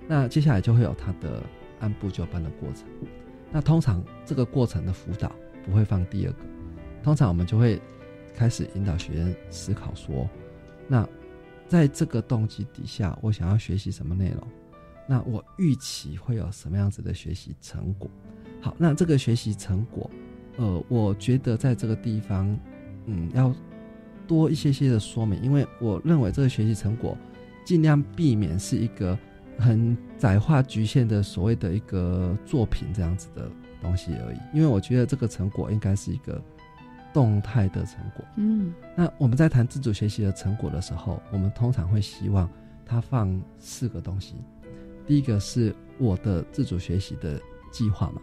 [0.06, 1.42] 那接下来就会有他的
[1.80, 2.86] 按部就班的过程。
[3.52, 5.30] 那通常这个过程的辅导
[5.64, 6.38] 不会放第二个，
[7.02, 7.80] 通常我们就会
[8.34, 10.28] 开始引导学员思考说，
[10.88, 11.06] 那。
[11.68, 14.40] 在这个动机底下，我想要学习什么内容？
[15.08, 18.08] 那我预期会有什么样子的学习成果？
[18.60, 20.08] 好，那这个学习成果，
[20.58, 22.56] 呃，我觉得在这个地方，
[23.06, 23.52] 嗯，要
[24.28, 27.18] 多一些些的说明，因为我认为这个学习成果
[27.64, 29.18] 尽量避免是一个
[29.58, 33.50] 很窄化局限的所谓的一个作品这样子的
[33.80, 36.40] 东西而已，因为我觉得这个成果应该是一个。
[37.14, 42.46] 动态的成果，嗯，那我们在谈自主学习的成果的时候，我们通常会希望
[42.84, 44.34] 它放四个东西。
[45.06, 47.40] 第一个是我的自主学习的
[47.72, 48.20] 计划嘛，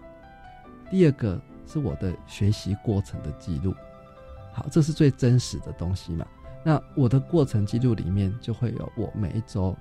[0.92, 3.74] 第二个是我的学习过程的记录。
[4.52, 6.24] 好，这是最真实的东西嘛。
[6.64, 9.76] 那我的过程记录里面就会有我每一周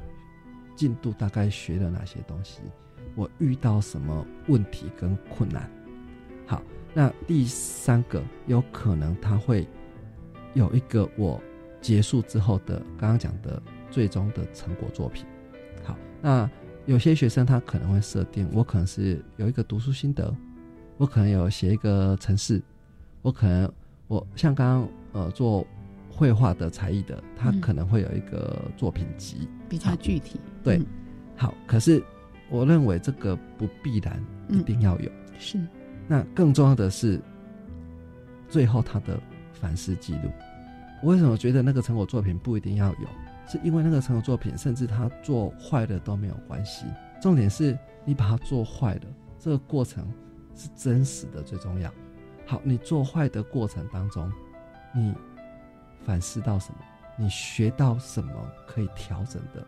[0.74, 2.60] 进度大概学了哪些东西，
[3.14, 5.70] 我遇到什么问题跟困难。
[6.46, 6.62] 好。
[6.94, 9.66] 那第三个有可能他会
[10.52, 11.42] 有一个我
[11.80, 15.24] 结束之后的刚刚讲的最终的成果作品。
[15.82, 16.50] 好，那
[16.84, 20.36] 有些学生他可能会设定，我可能是有一个读书心得，
[20.98, 22.60] 我可能有写一个程式，
[23.22, 23.72] 我可能
[24.06, 25.66] 我像刚刚呃做
[26.22, 30.40] 绘画的才艺的，他可能会有一个作品集，比较具体。
[30.62, 30.80] 对，
[31.34, 32.00] 好，可是
[32.48, 35.58] 我认为这个不必然一定要有，是。
[36.06, 37.20] 那更重要的是，
[38.48, 39.20] 最后他的
[39.52, 40.30] 反思记录。
[41.02, 43.08] 我为什么觉得那个成果作品不一定要有？
[43.48, 46.86] 是因为那个成果作品，甚至他做坏了都没有关系。
[47.20, 49.02] 重点是你把它做坏了，
[49.40, 50.06] 这个过程
[50.54, 51.92] 是真实的，最重要。
[52.46, 54.30] 好，你做坏的过程当中，
[54.94, 55.12] 你
[56.04, 56.78] 反思到什么？
[57.18, 58.32] 你学到什么
[58.66, 59.66] 可以调整的？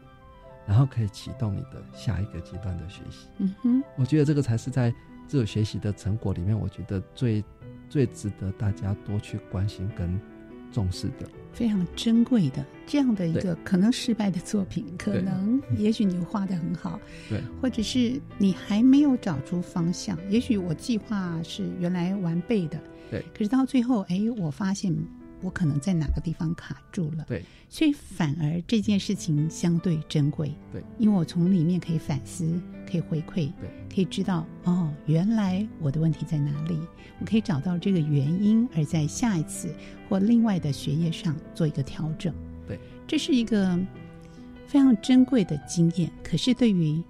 [0.67, 3.29] 然后可以启动你的下一个阶段的学习。
[3.39, 4.95] 嗯哼，我觉得这个才是在。
[5.27, 7.43] 自我学习的成果里面，我觉得最
[7.89, 10.21] 最值得大家多去关心跟
[10.71, 22.79] 重视的，非常珍贵的这样的一个可能失败的作品，可能 也许你画的很好，对，或者是你还没有找出方向，也许我计划是原来完备的，
[23.11, 24.95] 对，可是到最后，哎，我发现。
[25.45, 32.59] 我可能在哪个地方卡住了，对，所以反而这件事情相对珍贵，对，因为我从里面可以反思，
[32.91, 36.81] 可以回馈，对，可以知道哦，原来我的问题在哪里，
[37.21, 39.73] 我可以找到这个原因，而在下一次
[40.09, 42.35] 或另外的学业上做一个调整，
[42.67, 43.79] 对，这是一个
[44.67, 46.11] 非常珍贵的经验。
[46.23, 47.03] 可是对于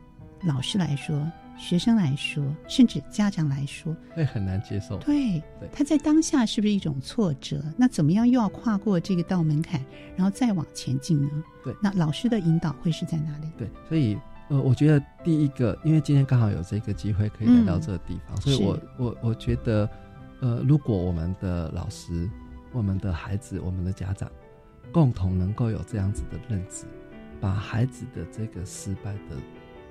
[0.42, 4.98] 老师来说，学生来说，甚至家长来说，会很难接受。
[4.98, 5.42] 对，
[5.72, 7.62] 他在当下是不是一种挫折？
[7.76, 9.80] 那怎么样又要跨过这个道门槛，
[10.16, 11.30] 然后再往前进呢？
[11.62, 13.48] 对，那老师的引导会是在哪里？
[13.56, 19.88] 对，所以呃，我觉得第一个，因为今天刚好有这个机会可以来到这个地方，所以我我我觉得，
[20.40, 22.28] 呃，如果我们的老师、
[22.72, 24.30] 我们的孩子、我们的家长
[24.92, 26.84] 共同能够有这样子的认知，
[27.40, 29.36] 把孩子的这个失败的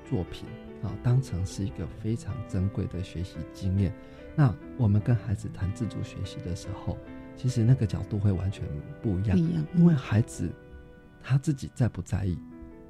[0.09, 0.45] 作品。
[0.84, 3.91] 啊，当成是一个非常珍贵的学习经验。
[4.36, 6.97] 那我们跟孩子谈自主学习的时候，
[7.36, 8.63] 其实那个角度会完全
[9.01, 9.38] 不一样。
[9.38, 10.51] 不一样，因为孩子
[11.21, 12.38] 他自己在不在意。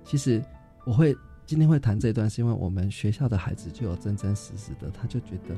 [0.04, 0.44] 其实
[0.86, 1.16] 我会
[1.46, 5.56] 今天会谈这一段，是因为我们学校的孩子就有真真实实的，他就觉得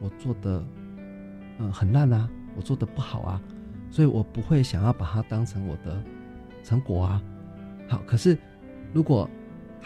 [0.00, 0.64] 我做的
[1.58, 3.42] 嗯很烂啊，我做的不好啊，
[3.90, 6.02] 所以我不会想要把它当成我的
[6.62, 7.22] 成果啊。
[7.88, 8.38] 好，可是
[8.92, 9.28] 如果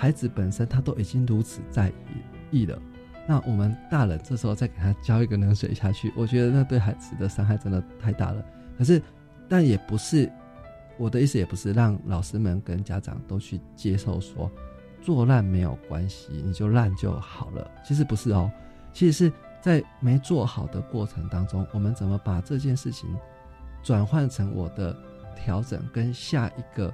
[0.01, 1.93] 孩子本身他都已经如此在
[2.51, 2.81] 意了，
[3.29, 8.43] 那我们大人这时候再给他浇一个冷水下去，我觉得那对孩子的伤害真的太大了。
[8.79, 9.03] 可是，
[9.47, 10.33] 但也不是
[10.97, 14.51] 我的意思，也不是让老师们跟家长都去接受说
[15.03, 17.71] 做烂没有关系，你就烂就好了。
[17.85, 18.51] 其实不是哦，
[18.95, 23.15] 其实是在没做好的过程当中，我们怎么把这件事情
[23.83, 24.97] 转换成我的
[25.37, 26.91] 调整跟下一个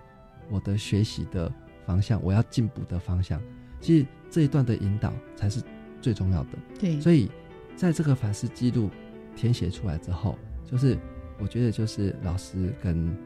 [0.51, 1.49] 我的学习的
[1.87, 3.41] 方向，我要进步的方向。
[3.81, 5.63] 其实这一段的引导才是
[6.03, 6.51] 最重要的。
[6.79, 7.31] 对，所以
[7.77, 8.91] 在这个反思记录
[9.37, 10.99] 填写出来之后，就是
[11.39, 13.17] 我觉得就是老师跟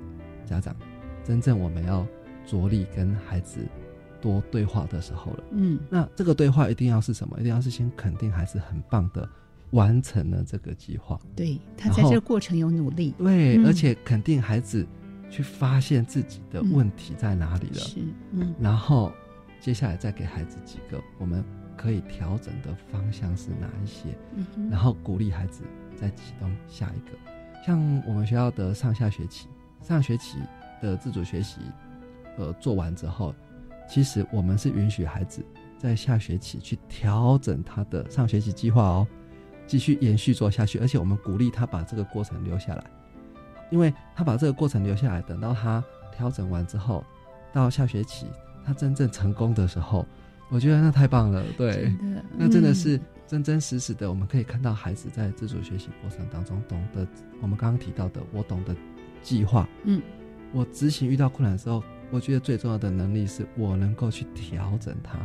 [0.44, 0.76] 家长
[1.24, 2.06] 真正我们要
[2.46, 3.60] 着力跟孩子
[4.20, 5.44] 多对话的时候了。
[5.52, 7.36] 嗯，那这个对话一定要是什么？
[7.40, 9.26] 一定要是先肯定孩子很棒的
[9.70, 11.18] 完成了这个计划。
[11.36, 13.14] 对他在这个过程有努力。
[13.18, 14.84] 对，嗯而且肯定孩子
[15.30, 17.74] 去发现自己的问题在哪里了。
[17.80, 18.00] 是，
[18.32, 19.12] 嗯，然后
[19.60, 21.44] 接下来再给孩子几个我们
[21.76, 25.62] 可以调整的方向是哪一些，嗯然后鼓励孩子
[25.94, 27.16] 再启动下一个。
[27.64, 29.46] 像我们学校的上下学期，
[29.82, 30.38] 上学期
[30.82, 31.60] 的自主学习，
[32.38, 33.34] 呃，做完之后，
[33.88, 35.44] 其实我们是允许孩子
[35.78, 39.06] 在下学期去调整他的上学期计划哦，
[39.66, 42.84] 继续延续做下去，而且我们鼓励他把这个过程留下来，
[43.70, 47.04] 因为他把这个过程留下来，等到他调整完之后，
[47.52, 48.26] 到下学期
[48.64, 50.06] 他真正成功的时候，
[50.50, 51.94] 我觉得那太棒了，对。
[52.36, 53.00] 那真的是嗯。
[53.30, 57.06] 真真实实的，我们可以看到孩子在自主学习过程当中懂得
[57.40, 58.74] 我们刚刚提到的，我懂得
[59.22, 60.02] 计划，嗯，
[60.52, 65.16] 我执行遇到困难的时候，我觉得最重要的能力是我能够去调整它，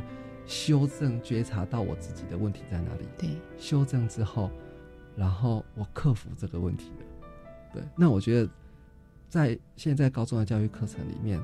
[0.46, 4.52] 修正、觉察到我自己的问题在哪里，对，修正之后，
[5.16, 7.05] 然后我克服这个问题的，
[7.76, 8.50] 对，那我觉得
[9.30, 11.40] 在现在高中的教育课程里面，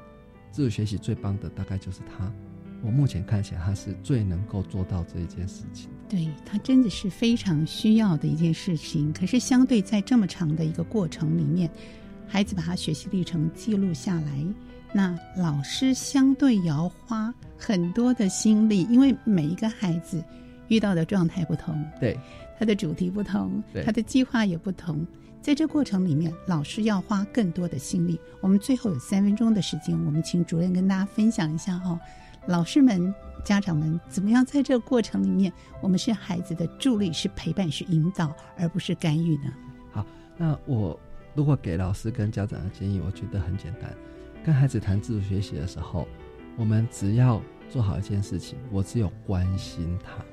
[0.49, 2.31] 自主学习最棒的大概就是他，
[2.81, 5.89] 我目前看起来他是最能够做到这一件事情。
[6.09, 9.13] 对他真的是非常需要的一件事情。
[9.13, 11.69] 可是相对在这么长的一个过程里面，
[12.27, 14.45] 孩子把他学习历程记录下来，
[14.93, 20.23] 那老师相对也要花很多的心力，因为每一个孩子
[20.67, 22.17] 遇到的状态不同，对，
[22.57, 25.05] 他的主题不同对，他的计划也不同。
[25.41, 28.19] 在这过程里面，老师要花更多的心力。
[28.41, 31.99] 我们最后有三分钟的时间，我们请主任跟大家分享一下哦、
[32.45, 33.11] 老师们、
[33.43, 39.51] 家长们怎么样在这个过程里面，我们是孩子的助力、是陪伴、是引导，而不是干预呢？
[39.91, 40.05] 好，
[40.37, 40.99] 那我
[41.33, 43.91] 如果给老师跟家长的建议，我觉得很简单。
[44.43, 46.07] 跟孩子谈自主学习的时候，
[46.55, 50.23] 我们只要做好一件事情，我只有关心他，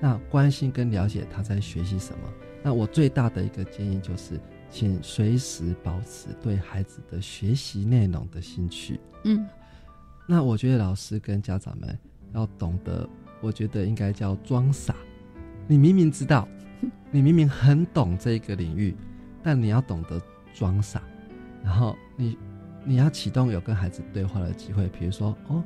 [0.00, 2.28] 那关心跟了解他在学习什么。
[2.66, 4.40] 那我最大的一个建议就是，
[4.70, 8.98] 请随时保持对孩子的学习内容的兴趣。
[9.24, 9.46] 嗯，
[10.26, 11.98] 那我觉得老师跟家长们
[12.32, 13.06] 要懂得，
[13.42, 14.96] 我觉得应该叫装傻。
[15.68, 16.48] 你明明知道，
[17.12, 18.96] 你明明很懂这个领域，
[19.42, 20.18] 但你要懂得
[20.54, 21.02] 装傻。
[21.62, 22.38] 然后你
[22.82, 25.62] 你要启动有跟孩子对话的机会，比如说哦，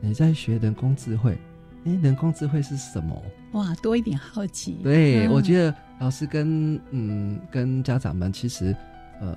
[0.00, 1.38] 你在学人工智慧，
[1.84, 3.22] 诶，人工智慧是什么？
[3.52, 4.78] 哇，多一点好奇。
[4.82, 8.74] 对，嗯我觉得老师跟嗯跟家长们其实
[9.20, 9.36] 呃，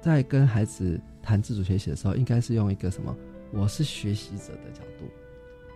[0.00, 3.14] 在跟孩子谈自主学习的时候，应该是用一个什么？
[3.52, 5.04] 我是学习者的角度，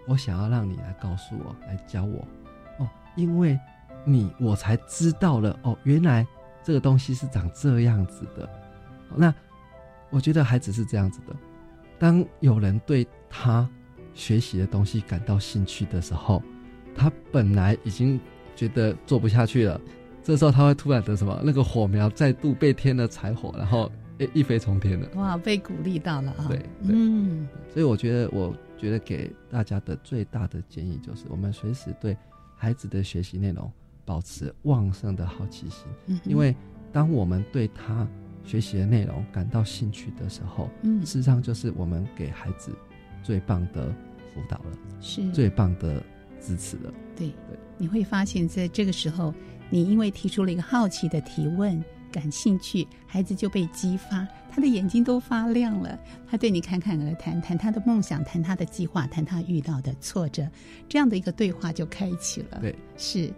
[0.09, 2.27] 我想要让你来告诉我，来教我
[2.79, 3.59] 哦，因为
[4.05, 6.27] 你我才知道了哦，原来
[6.65, 8.49] 这个东西是长这样子的。
[9.15, 9.33] 那
[10.09, 11.37] 我觉得孩子是这样子的，
[11.99, 13.69] 当有人对他
[14.15, 16.43] 学习的东西感到兴趣的时候，
[16.97, 18.19] 他本来已经
[18.55, 19.81] 觉得做不下去了，
[20.23, 25.09] 这时候他会突然的什么，那个火苗再度被添了柴火，然后诶一飞冲天了。
[25.15, 26.47] 哇，被鼓励到了啊！
[26.49, 26.89] 对，对。
[26.89, 32.17] 嗯，所以我觉得，我觉得给大家的最大的建议就是，我们随时对
[32.57, 33.71] 孩子的学习内容
[34.05, 36.57] 保持旺盛的好奇心，嗯因为
[36.93, 38.09] 当我们对他
[38.43, 41.01] 学习的内容感到兴趣的时候，嗯。
[41.05, 42.73] 事实上就是我们给孩子
[43.23, 43.95] 最棒的
[44.33, 45.31] 辅导了，是。
[45.33, 46.03] 最棒的
[46.41, 46.93] 支持了。
[47.17, 47.33] 对，
[47.79, 49.35] 你会发现在这个时候，
[49.71, 51.83] 你因为提出了一个好奇的提问，
[52.13, 55.99] 感兴趣，孩子就被激发，他的眼睛都发亮了，
[56.31, 60.49] 他对你侃侃而谈，谈他的梦想，谈他的计划，谈他遇到的挫折，
[60.89, 62.59] 这样的一个对话就开启了。
[62.61, 63.33] 对，是。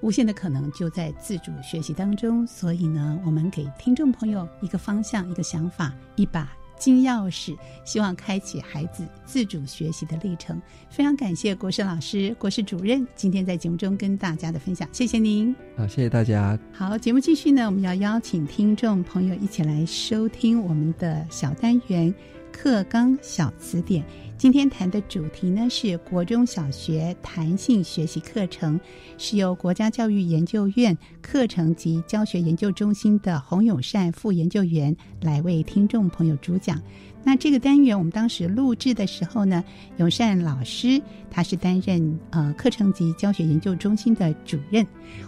[0.00, 6.52] 无限的可能就在自主学习当中，所以呢，我们给听众朋友一个方向、一个想法、一把
[6.82, 10.60] 金钥匙，希望开启孩子自主学习的历程。
[10.90, 15.54] 非常感谢国师老师、国师主任今天在节目中跟大家的分享，谢谢您。
[15.76, 16.58] 好，谢谢大家。
[16.72, 22.12] 好，节目继续呢，我们要邀请听众朋友一起来收听我们的小单元
[22.50, 24.04] 课纲小词典。
[24.42, 28.80] 今天谈的主题呢是国中小学弹性学习课程，
[29.16, 36.82] 是由国家教育研究院课程及教学研究中心的洪永善副研究员来为听众朋友主讲。
[37.22, 39.62] 那这个单元我们当时录制的时候呢，
[39.98, 44.84] 永善老师他是担任呃课程及教学研究中心的主任。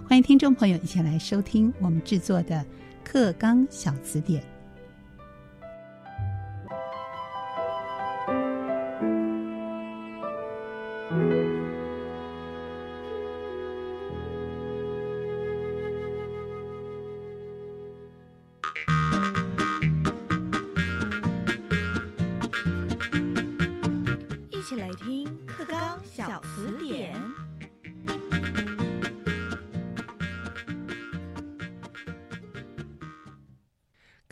[0.08, 2.66] 欢迎听众朋友一起来收听我们制作的
[3.04, 4.53] 课纲小词典。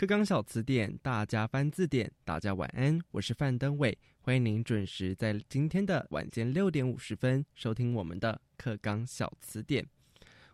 [0.02, 9.86] 课纲小词典，大家翻字典，大家晚安，我是范登伟，欢迎您准时在今天的晚间六点五十分收听我们的课纲小词典。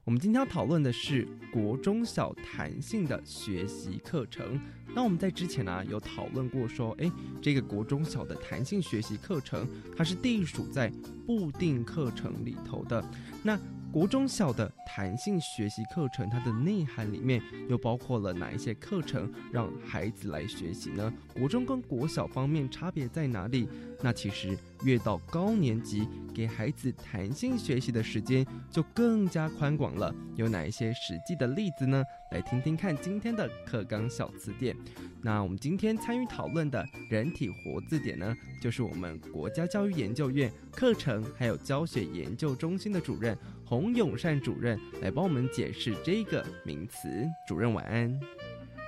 [0.05, 4.61] 我们今天要讨论的是国中小弹性的学习课程。
[4.94, 10.92] 那我们在之前呢、有讨论过说，诶，这个国中小的弹性学习课程，它是隶属在
[11.26, 13.03] 固定课程里头的。
[13.42, 13.59] 那
[13.91, 21.12] 国中小的弹性学习课程，它的内涵里面又包括了哪一些课程让孩子来学习呢？
[21.34, 23.66] 国中跟国小方面差别在哪里？
[24.01, 30.14] 那其实越到高年级，给孩子弹性学习的时间就更加宽广了。
[30.36, 32.03] 有哪一些实际的例子呢？
[32.30, 34.76] 来听听看今天的课纲小词典。
[35.20, 47.09] 那我们今天参与讨论的人体活字典呢，就是我们国家教育研究院课程还有教学研究中心的主任洪永善主任来帮我们解释这个名词。
[47.49, 48.18] 主任晚安。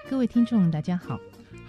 [0.08, 1.18] 各位听众，大家好。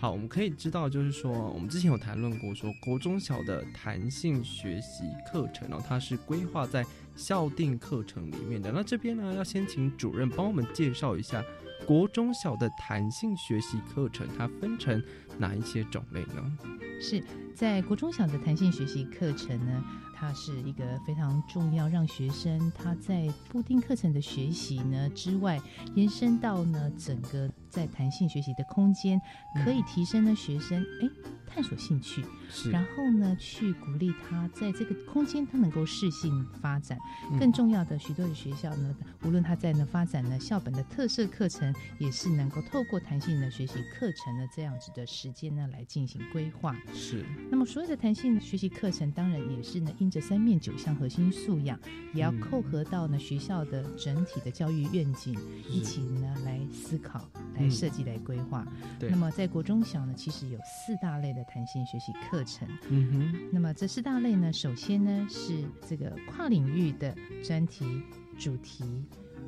[0.01, 6.83] 好，我们可以知道，就是说，我们之前有谈论过，说国中小的弹性学习课程哦，它是规划在
[7.15, 8.71] 校定课程里面的。
[8.71, 11.45] 那这边呢，要先请主任帮我们介绍一下
[11.85, 14.99] 国中小的弹性学习课程，它分成
[15.37, 16.57] 哪一些种类呢？
[16.99, 17.23] 是
[17.53, 19.83] 在国中小的弹性学习课程呢，
[20.21, 25.59] 它是一个非常重要，让学生他在固定课程的学习呢之外，
[25.95, 29.19] 延伸到呢整个在弹性学习的空间，
[29.65, 31.09] 可以提升呢学生哎
[31.47, 32.23] 探索兴趣，
[32.71, 36.99] 然后呢去鼓励他在这个空间他能够适性发展。
[37.39, 46.77] 更重要的，许多的学校呢，无论他在呢发展呢校本的特色课程，也是能够透过弹性的学习课程呢这样子的时间呢来进行规划。
[46.93, 47.25] 是。
[47.49, 51.79] 那么所有的弹性学习课程，当然也是呢，因着三面九项核心素养，
[52.13, 55.35] 也要扣合到呢学校的整体的教育愿景，
[55.69, 58.67] 一起呢来思考、来设计、来规划。
[58.99, 59.09] 对。
[59.09, 62.67] 那么在国中小呢，其实有四大类的弹性学习课程。
[62.89, 63.49] 嗯哼。
[63.53, 68.03] 那么这四大类呢，首先呢是这个跨领域的专题、
[68.37, 68.83] 主题。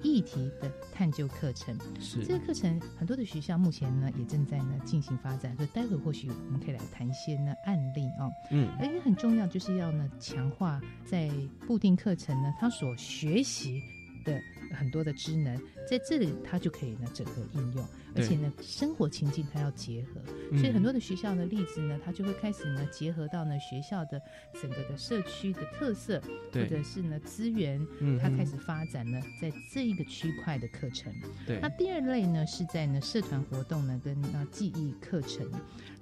[0.01, 1.77] 议题的探究课程。
[1.99, 2.23] 是。
[2.25, 8.31] 这个课程，很多的学校目前呢也正在呢进行发展，所以待会或许我们可以来谈一些呢案例哦。
[8.51, 11.29] 嗯，而且很重要就是要呢强化在
[11.67, 13.81] 固定课程呢他所学习
[14.23, 14.41] 的
[14.73, 15.55] 很多的职能，
[15.87, 20.21] 在这里它就可以呢整合应用，而且呢生活情境它要结合，
[20.57, 24.21] 所以很多的学校的例子呢，它就会开始呢结合到呢学校的
[24.59, 26.21] 整个的社区的特色，
[26.53, 27.85] 或者是呢资源，
[28.21, 31.13] 它开始发展呢在这一个区块的课程。
[31.45, 35.49] 对，那第二类呢是在呢社团活动呢跟那记忆课程。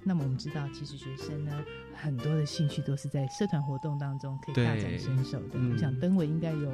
[0.04, 1.64] 那么我们知道，其实学生呢
[1.94, 5.58] 很多的兴趣都是在社团活动当中可以大展身手的。
[5.72, 6.72] 我想登伟应该有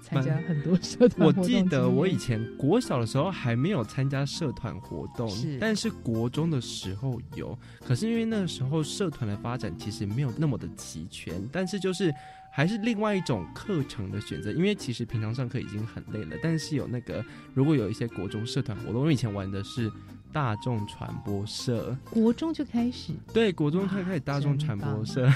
[0.00, 1.42] 参加很多社团活动。
[1.42, 7.58] 我记得我以前国小的时候还没有参加社团活动，是，但是国中的时候有。
[7.86, 12.14] 可是因为那个时候社团的发展其实没有那么的齐全，但是就是
[12.52, 14.52] 还是另外一种课程的选择。
[14.52, 17.24] 因为其实平常上课已经很累了，但是有那个
[17.54, 19.90] 如果有一些国中社团活动，我以前玩的是。
[20.32, 23.12] 大众传播社，国中就开始。
[23.32, 25.28] 对国中开开始大众传播社，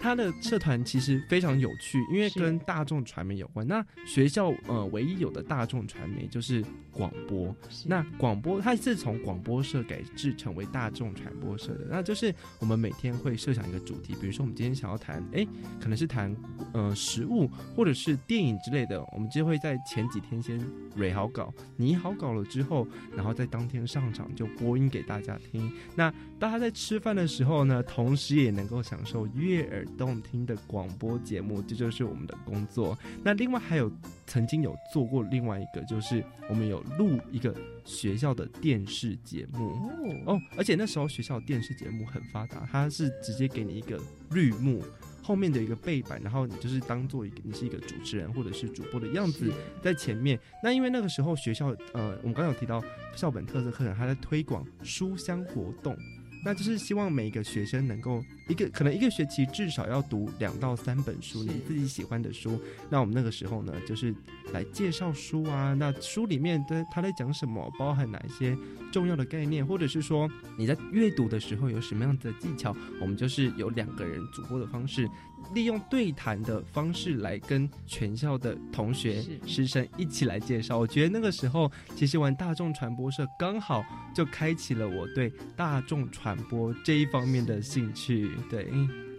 [0.00, 3.66] 他 的社团其实非常有趣，因为跟大众传媒有关。
[3.66, 7.54] 那学校呃唯一有的大众传媒就是广播，
[7.86, 11.86] 那广播它是从广播社改制成为大众传播社的。
[11.90, 15.46] 那就是我们每天会设想一个主题，比如说我们今天想要谈，哎，
[15.80, 16.34] 可能是谈
[16.72, 20.58] 呃食物或者是电影之类的，我们就会在前几天先
[20.96, 24.28] 蕊好稿，拟好稿了之后，然后在当天上场。
[24.38, 25.68] 就播音给大家听。
[25.96, 26.08] 那
[26.38, 32.96] 大家在吃饭的时候呢，同时也能够享受悦耳动听的广播节目，这就是我们的工作。
[33.24, 33.90] 那另外还有
[34.28, 37.52] 曾经有做过另外一个，就是我们有录一个
[37.84, 39.72] 学校的电视节目
[40.26, 44.84] 哦，而且那时候学校电视节目很发达，它是直接给你一个绿幕。
[45.28, 49.52] 后面的一个背板，然后你就是当做一个你是一个主持人或者是主播的样子
[49.82, 50.40] 在前面。
[50.64, 52.82] 那因为那个时候学校，呃，我们刚刚有提到
[53.14, 55.94] 校本特色课程，它在推广书香活动，
[56.42, 62.60] 那就是希望每一个学生能够一个可能一个学期至少要读两到三本书，你自己喜欢的书。
[62.88, 64.14] 那我们那个时候呢，就是
[64.52, 68.56] 来介绍书啊，那书里面的他在讲什么，包含哪一些
[68.90, 75.08] 重要的概念，或者是说你在阅读的时候有什么样的技巧，我们就是有两个人主播的方式
[75.54, 80.78] 利用对谈的方式来跟全校的同学师生一起来介绍。
[80.78, 83.84] 我觉得那个时候其实玩大众传播社刚好
[84.14, 88.30] 就开启了我对大众传播这一方面的兴趣。
[88.50, 88.70] 对，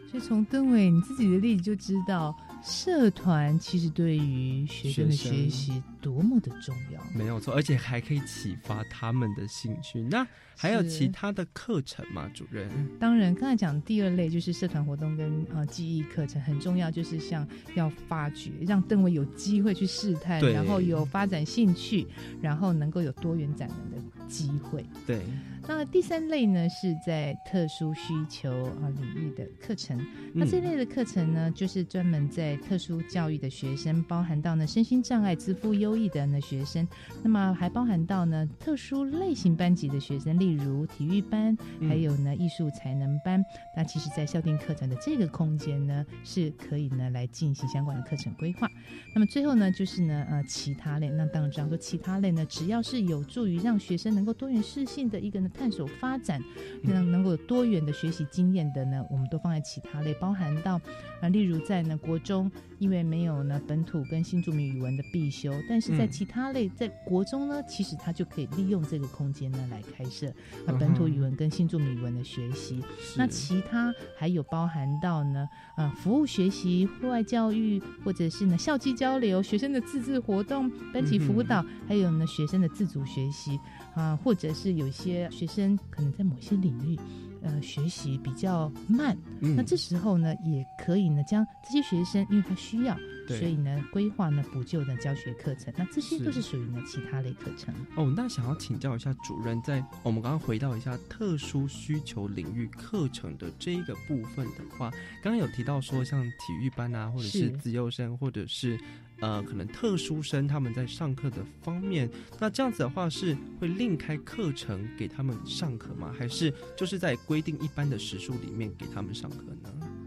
[0.09, 2.35] 所以从邓伟你自己的例子就知道。
[2.61, 10.01] 社团其实对于学生的学习多么的重要，没有错，而且还可以启发他们的兴趣。
[10.01, 10.25] 那
[10.55, 12.69] 还有其他的课程吗，主任？
[12.99, 22.05] 当然，刚才讲第二类就是社团活动跟呃记忆课程很重要，就是像要发掘，让邓伟有机会去试探，然后有发展兴趣，
[22.41, 24.85] 然后能够有多元展能的机会。
[25.07, 25.21] 对。
[25.67, 28.49] 那第三类呢，是在特殊需求
[28.81, 30.03] 啊领域的课程。
[30.33, 36.87] 那这类的课程呢，就是专门在特殊教育的学生，包含到呢身心障碍、自负优异的呢学生，
[37.21, 41.55] 那么还包含到呢特殊类型班级的学生，例如体育班，
[41.87, 43.43] 还有呢艺术才能班。
[43.75, 48.69] 那其实，在校定课程的这个空间呢，是可以呢来进行相关的课程规划。
[49.13, 51.09] 那么最后呢，就是呢呃其他类。
[51.09, 55.49] 那当然知道说，其他类呢，只要是有助于让学生能够多元适性的一个呢。
[55.59, 56.41] 探索发展，
[56.83, 60.79] 能能够有多元的学习经验的呢，我们都放在其他类，包含到
[61.21, 62.49] 啊，例如在呢国中，
[62.79, 70.27] 因为没有呢本土跟新著名语文的必修，但是在其他类，在国中呢，其实它就可以利用这个空间呢来开设
[70.65, 72.81] 啊本土语文跟新著名语文的学习。
[73.15, 83.59] 那其他还有包含到呢啊服务学习、户外教育，或者是呢校际交流、学生的自治活动、班级辅导，还有呢学生的自主学习。
[83.95, 86.97] 啊，或者是有些学生可能在某些领域，
[87.41, 97.73] 呃，学习比较慢，那这时候呢，也可以呢，将这些学生，因为他需要，所以呢，规划呢补救的教学课程，那这些都是属于呢其他类课程。
[97.95, 104.91] 哦，那想要请教一下主任，在我们刚刚回到一下特殊需求领域课程的这一个部分的话，
[105.23, 108.79] 刚刚有提到说，像体育班啊，或者是自优生，或者是。
[109.21, 112.09] 呃，可能特殊生他们在上课的方面，
[112.39, 116.13] 那这样子的话是会另开课程给他们上课吗？
[116.17, 119.98] 还是就是在规定一般的时数里面给他们上课呢？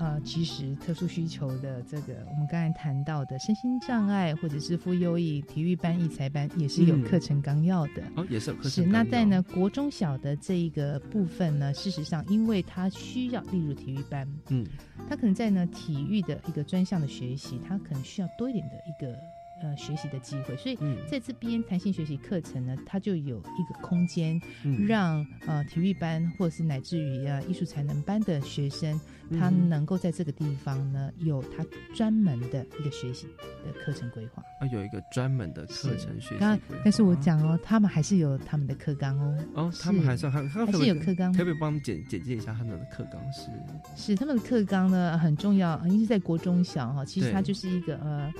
[0.00, 0.04] 哦。
[0.04, 8.02] 呃，其实特殊需求的这个，我们刚才谈到的身心障碍或者是富优异体育班、艺才班，也是有课程纲要的。
[8.16, 8.70] 哦，也是有课程。
[8.70, 14.66] 是那在呢国中小的这一个部分呢，事实上，因为他需要，例如体育班，嗯，
[15.08, 19.16] 他可能在呢体育的一个专项的学习，他可能需要多一点的一个。
[19.62, 24.40] 呃，学习的机会，所以在这边弹性学习课程呢，它就有一个空间，
[24.88, 28.98] 让呃体育班或者是乃至于呃艺术才能班的学生，
[29.38, 33.26] 他能够在这个地方呢，有他专门的一个学习
[33.64, 34.42] 的课程规划。
[34.60, 36.60] 啊，有一个专门的课程学习。
[36.82, 39.38] 但是我讲哦，他们还是有他们的课纲哦。
[39.54, 43.50] 哦，他们还是还还是有课纲，可不可以帮我们简简介一下他们的课纲是？
[43.94, 48.32] 是他们的课纲呢很重要，因为在国中小哈，其实它就是一个呃。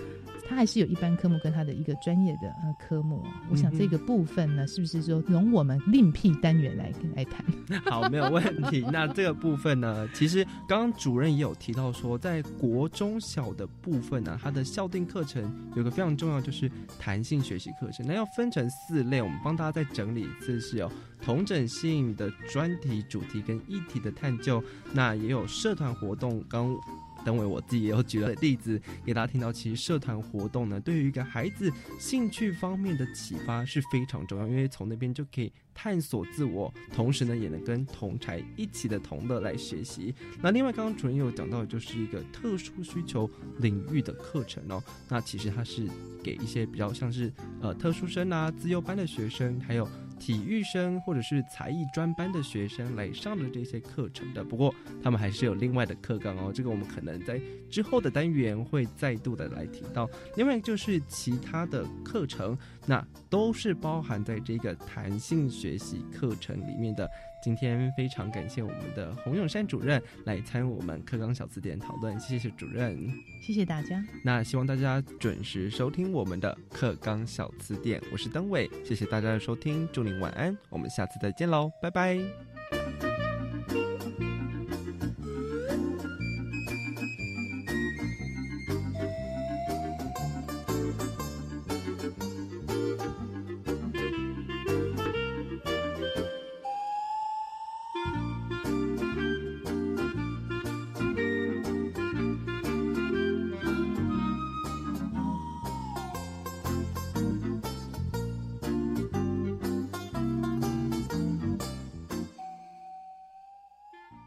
[0.51, 7.45] 他还是有一般科目跟它的一个专业的呃科目，我想这个部分呢，是不是说容我们另辟单元来来谈？
[7.87, 8.85] 好，没有问题。
[8.93, 18.05] 那这个部分呢， 其实刚刚主任也有提到说，在国中小的部分呢，它的校定课程有个非常重要，就是弹性学习课程。
[18.05, 20.91] 那要分成四类，我们帮大家再整理一次，是有
[21.23, 24.61] 同整性的专题、主题跟议题的探究，
[24.93, 26.77] 那也有社团活动刚。
[27.25, 40.15] 等会我自己也有举了例子给大家听到，其实社团活动呢，对于一个孩子兴趣方面的启发是非常重要，因为从那边就可以探索自我，同时呢，也能跟同才一起的同乐来学习。
[40.43, 45.87] 那另外，刚刚主任有讲到，就是一个特殊需求领域的课程哦，那其实它是
[46.23, 49.89] 给一些比较像是呃特殊生啊、自由班的学生，还有。
[50.21, 56.53] 体育生或者是才艺专班的学生来上的这些课程的，不过他们还是有另外的课纲哦。
[56.55, 57.41] 这个我们可能在
[57.71, 60.09] 之后的单元会再度的来提到。
[60.37, 62.57] 另外就是其他的课程，
[62.87, 67.11] 那都是包含在这个弹性学习课程里面的。
[67.43, 73.11] 今天非常感谢我们的洪永山主任来参与我们课纲小词典讨论，谢谢主任，
[73.43, 74.05] 谢谢大家。
[74.25, 82.19] 那希望大家准时收听我们的课纲小词典，我是登伟，谢谢大家的收听，祝您晚安，我们下次再见喽，拜拜。